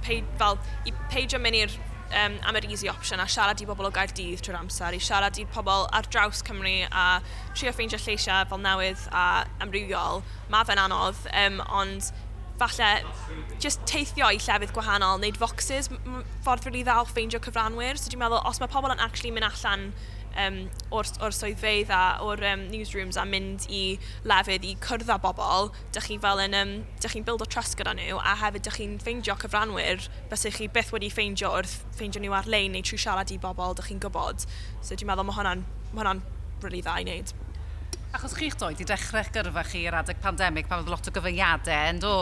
[0.04, 1.76] peid, fel, i peidio mynd i'r
[2.10, 5.38] um, am yr easy option a siarad i bobl o Gaerdydd trwy'r amser, i siarad
[5.40, 7.06] i pobl ar draws Cymru a
[7.54, 9.24] trio ffeindio lleisiau fel newydd a
[9.64, 10.22] amrywiol.
[10.52, 12.12] Mae fe'n anodd, um, ond
[12.60, 12.90] falle
[13.62, 15.90] just teithio i llefydd gwahanol, wneud foxes,
[16.44, 17.98] ffordd rili really dda o ffeindio cyfranwyr.
[17.98, 19.88] So dwi'n meddwl, os mae pobl yn actually mynd allan
[20.40, 20.58] um,
[20.94, 23.82] o'r, or swyddfeidd a o'r um, newsrooms a mynd i
[24.26, 27.78] lefydd i cwrdd â bobl, dych chi fel yn, um, dych chi'n build o trust
[27.80, 32.22] gyda nhw a hefyd dych chi'n ffeindio cyfranwyr bys chi byth wedi ffeindio wrth ffeindio
[32.22, 34.46] nhw ar-lein neu trwy siarad i bobl dych chi'n gwybod.
[34.82, 36.20] So dwi'n meddwl mae hwnna'n ma hwnna
[36.64, 37.34] really dda i wneud.
[38.14, 41.88] Achos chi'ch doi, i dechrau'ch gyrfa chi i'r adeg pandemig pan oedd lot o gyfyngiadau,
[41.90, 42.12] ynddo?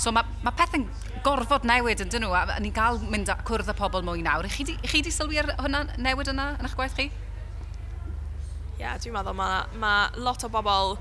[0.00, 0.86] So mae ma pethau'n
[1.26, 4.48] gorfod newid yn dyn nhw, a ni'n cael mynd a cwrdd â pobl mwy nawr.
[4.48, 7.10] Chi di, chi di sylwi ar hwnna, newid yna yn eich gwaith chi?
[8.80, 10.96] Yeah, dwi'n meddwl mae ma lot o bobl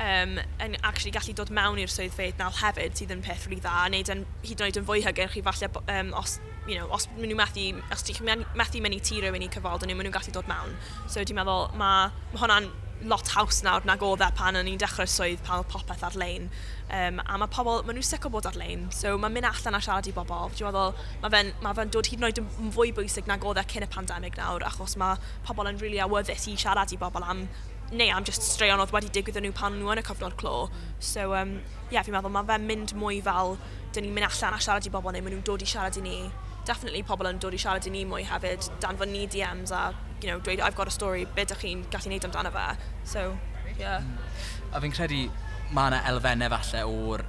[0.00, 3.74] um, yn actually gallu dod mewn i'r swydd feddnal hefyd sydd yn peth rili dda,
[3.84, 6.88] a neud yn, hyd yn oed yn fwy hygyrch i falle um, os, you know,
[6.96, 10.34] os maen nhw methu, os ti'n methu mynd i tiro i ni maen nhw'n gallu
[10.34, 10.78] dod mewn.
[11.06, 12.70] So dwi'n meddwl mae ma hwnna'n
[13.08, 16.50] lot haws nawr nag oedd e pan o'n i'n dechrau'r swydd pan oedd popeth ar-lein.
[16.90, 20.10] Um, a mae pobl, maen nhw'n sicr bod ar-lein, so mae'n mynd allan a siarad
[20.10, 20.50] i bobl.
[20.58, 23.62] Dwi'n meddwl, mae fe'n ma fe dod hyd yn oed yn fwy bwysig nag oedd
[23.62, 27.00] e cyn y pandemig nawr, achos mae pobl yn rili really awyddus i siarad i
[27.00, 27.46] bobl am
[27.92, 30.68] neu am just straeon oedd wedi digwydd yn nhw pan nhw yn y cyfnod clo.
[30.98, 31.56] So, um,
[31.90, 33.56] yeah, fi'n meddwl, mae fe'n mynd mwy fel,
[33.94, 36.04] dyn ni'n mynd allan a siarad i bobl neu maen nhw'n dod i siarad i
[36.04, 36.18] ni
[36.68, 39.90] definitely pobl yn dod i siarad i ni mwy hefyd, danfon ni DMs a
[40.22, 42.66] you know, dweud I've got a story, be ydych chi'n gallu neud amdano fe.
[43.04, 43.26] So,
[43.78, 44.04] yeah.
[44.72, 45.26] A fi'n credu
[45.74, 47.24] mae yna elfennau falle o'r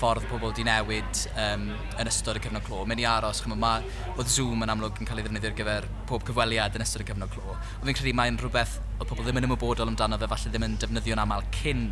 [0.00, 1.66] ffordd pobl di newid um,
[2.00, 2.84] yn ystod y cyfnod clo.
[2.88, 3.72] Mynd i aros, chymod, ma,
[4.14, 7.08] oedd Zoom yn amlwg yn cael ei ddefnyddio ar gyfer pob cyfweliad yn ystod y
[7.10, 7.56] cyfnod clo.
[7.56, 10.78] Ond fi'n credu mae'n rhywbeth oedd pobl ddim yn ymwybodol amdano fe, falle ddim yn
[10.84, 11.84] defnyddio'n aml cyn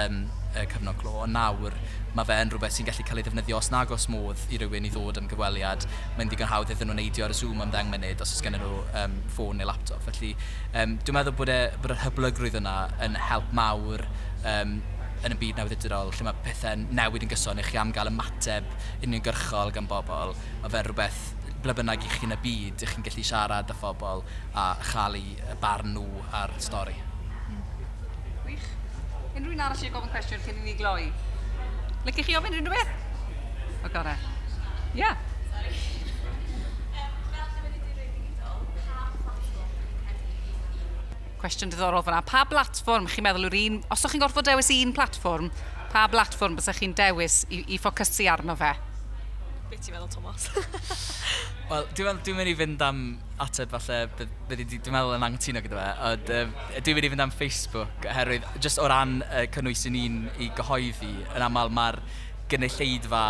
[0.00, 0.24] um,
[0.54, 1.76] uh, cyfnod glo, ond nawr
[2.14, 4.90] mae fe'n rhywbeth sy'n gallu cael ei ddefnyddio os nag os modd i rywun i
[4.94, 5.86] ddod am gyfweliad,
[6.18, 8.54] mae'n digon hawdd iddyn nhw'n neidio ar y Zoom am 10 munud os oes gen
[8.58, 10.02] nhw um, ffôn neu laptop.
[10.06, 10.34] Felly
[10.78, 12.76] um, dwi'n meddwl bod, e, bod y hyblygrwydd yna
[13.06, 14.04] yn help mawr
[14.52, 14.76] um,
[15.24, 18.68] yn y byd newyddiadurol lle mae pethau'n newid yn gyson i chi am gael ymateb
[19.06, 20.36] uniongyrchol gan bobl.
[20.62, 21.24] Mae fe'n rhywbeth
[21.64, 24.22] ble bynnag i chi yn y byd, ych chi'n gallu siarad â phobl
[24.52, 27.13] a chael eu barn nhw ar stori.
[29.34, 31.08] Unrhyw un arall sy'n gofyn cwestiwn cyn i ni gloi?
[32.06, 32.92] Lycech chi ofyn unrhyw beth?
[33.82, 34.14] O gore.
[34.94, 35.10] Ia.
[35.10, 35.16] Yeah.
[41.42, 42.22] Cwestiwn diddorol fyna.
[42.24, 43.82] Pa blatfform chi'n meddwl yw'r un...
[43.92, 45.50] Os o'ch chi'n gorfod dewis un platfform,
[45.92, 48.70] pa blatfform bysach chi'n dewis i, i ffocysu arno fe?
[49.70, 50.50] Be ti'n meddwl, Thomas?
[51.70, 52.98] Wel, dwi'n dwi mynd i fynd am
[53.40, 54.02] ateb falle,
[54.50, 58.08] byddi dwi'n meddwl yn anghytuno gyda fe, ond um, dwi'n mynd i fynd am Facebook,
[58.10, 62.00] oherwydd, just o ran uh, cynnwys yn un i gyhoeddi, yn aml mae'r
[62.52, 63.24] gynulleidfa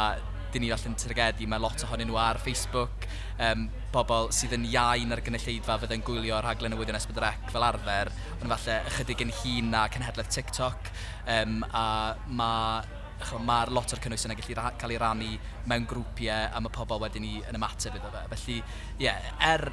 [0.54, 3.06] dyn ni allan tyrgedi, mae lot ohonyn nhw ar Facebook,
[3.42, 7.66] um, bobl sydd yn iain ar gynulleidfa fydd yn gwylio rhaglen y wydion Esbydrec fel
[7.66, 8.10] arfer,
[8.40, 10.92] ond falle ychydig yn hun na cenhedlaeth TikTok,
[11.38, 11.86] um, a
[12.26, 13.02] mae
[13.46, 15.32] mae'r lot o'r cynnwys yna gallu cael ei rannu
[15.70, 18.24] mewn grwpiau a mae pobl wedyn ni yn ymateb iddo fe.
[18.34, 18.60] Felly,
[18.98, 19.68] ie, yeah, er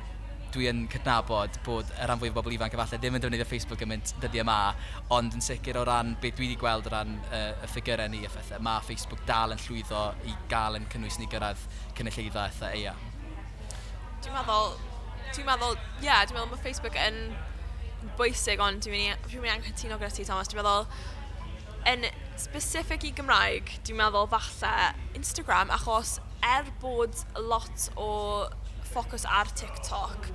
[0.52, 3.84] dwi yn cydnabod bod y rhan fwyaf o bobl ifanc efallai ddim yn defnyddio Facebook
[3.86, 4.58] yn mynd dyddi yma,
[5.16, 8.26] ond yn sicr o ran beth dwi wedi gweld o ran uh, y ffigurau ni
[8.28, 11.64] a phethau, mae Facebook dal yn llwyddo i gael yn cynnwys ni gyrraedd
[11.98, 12.98] cynulleidfa eitha eia.
[14.22, 14.76] Dwi'n meddwl,
[15.32, 17.24] dwi'n meddwl, ie, yeah, dwi'n meddwl mae Facebook yn
[18.20, 20.52] bwysig, ond dwi'n mynd i, dwi i anghytuno gyda ti, Thomas.
[20.52, 20.86] Dwi'n meddwl,
[21.90, 22.08] yn
[22.40, 24.74] specific i Gymraeg, dwi'n meddwl falle
[25.18, 28.10] Instagram, achos er bod lot o
[28.92, 30.32] ffocws ar TikTok,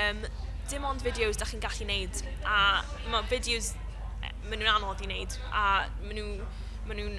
[0.00, 0.24] um,
[0.70, 2.82] dim ond fideos da chi'n gallu neud, a
[3.12, 3.72] mae fideos,
[4.20, 5.64] e, maen nhw'n anodd i neud, a
[6.02, 6.44] maen nhw'n
[6.88, 7.14] ma nhw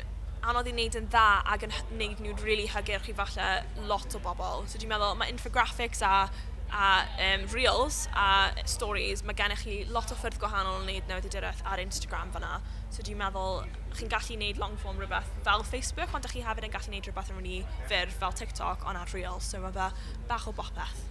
[0.45, 3.47] anodd i wneud yn dda ac yn wneud nhw'n really hygyrch i falle
[3.89, 4.65] lot o bobl.
[4.69, 6.27] So dwi'n meddwl mae infographics a
[6.75, 11.61] a um, reels a stories, mae gennych chi lot o ffyrdd gwahanol o wneud newyddiadureth
[11.71, 12.59] ar Instagram fanna.
[12.91, 13.63] So dwi'n meddwl,
[13.95, 17.07] chi'n gallu wneud long form rhywbeth fel Facebook, ond ydych chi hefyd yn gallu wneud
[17.07, 19.89] rhywbeth yn rhywun i ffyrdd fel TikTok ond ar reels, so mae fe
[20.27, 21.03] bach o bopeth.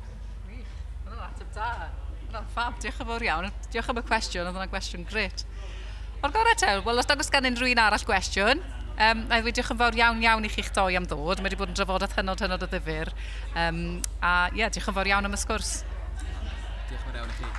[1.08, 1.72] Mae'n ateb da.
[2.34, 3.50] Mae'n fab, diolch yn fawr iawn.
[3.72, 5.46] Diolch am y cwestiwn, oedd yna gwestiwn gret.
[6.24, 8.60] O'r gorau tew, wel os dangos gan unrhyw un arall gwestiwn,
[8.94, 11.40] Um, a diolch yn fawr iawn iawn i chi'ch doi am ddod.
[11.42, 13.10] Mae wedi bod yn drafodaeth hynod hynod o ddifur.
[13.58, 15.72] Um, a ie, yeah, diolch yn fawr iawn am y sgwrs.
[16.22, 17.50] Diolch yn fawr iawn i chi.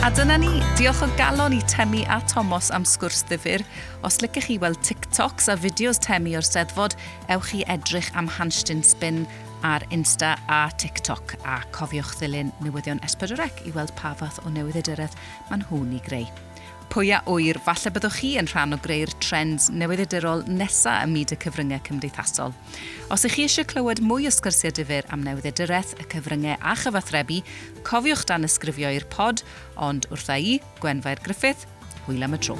[0.00, 3.64] A dyna ni, diolch o galon i Temi a Thomas am sgwrs ddifur.
[4.04, 6.96] Os lycech chi weld TikToks a fideos Temi o'r Steddfod,
[7.32, 9.24] ewch i edrych am Hanstin Spin
[9.66, 15.16] ar Insta a TikTok a cofiwch ddilyn newyddion S4C i weld pa fath o newyddiaduredd
[15.50, 16.30] maen nhw'n ei greu.
[16.90, 21.36] Pwy a wyr, falle byddwch chi yn rhan o greu'r trends newyddiadurol nesaf ym myd
[21.36, 22.56] y cyfryngau cymdeithasol.
[23.14, 27.44] Os ych chi eisiau clywed mwy o sgyrsiau difyr am newyddiadureth, y cyfryngau a chyfathrebu,
[27.86, 29.44] cofiwch dan ysgrifio i'r pod,
[29.78, 31.68] ond wrtha i, Gwenfair Griffith,
[32.08, 32.58] hwyl am y tro.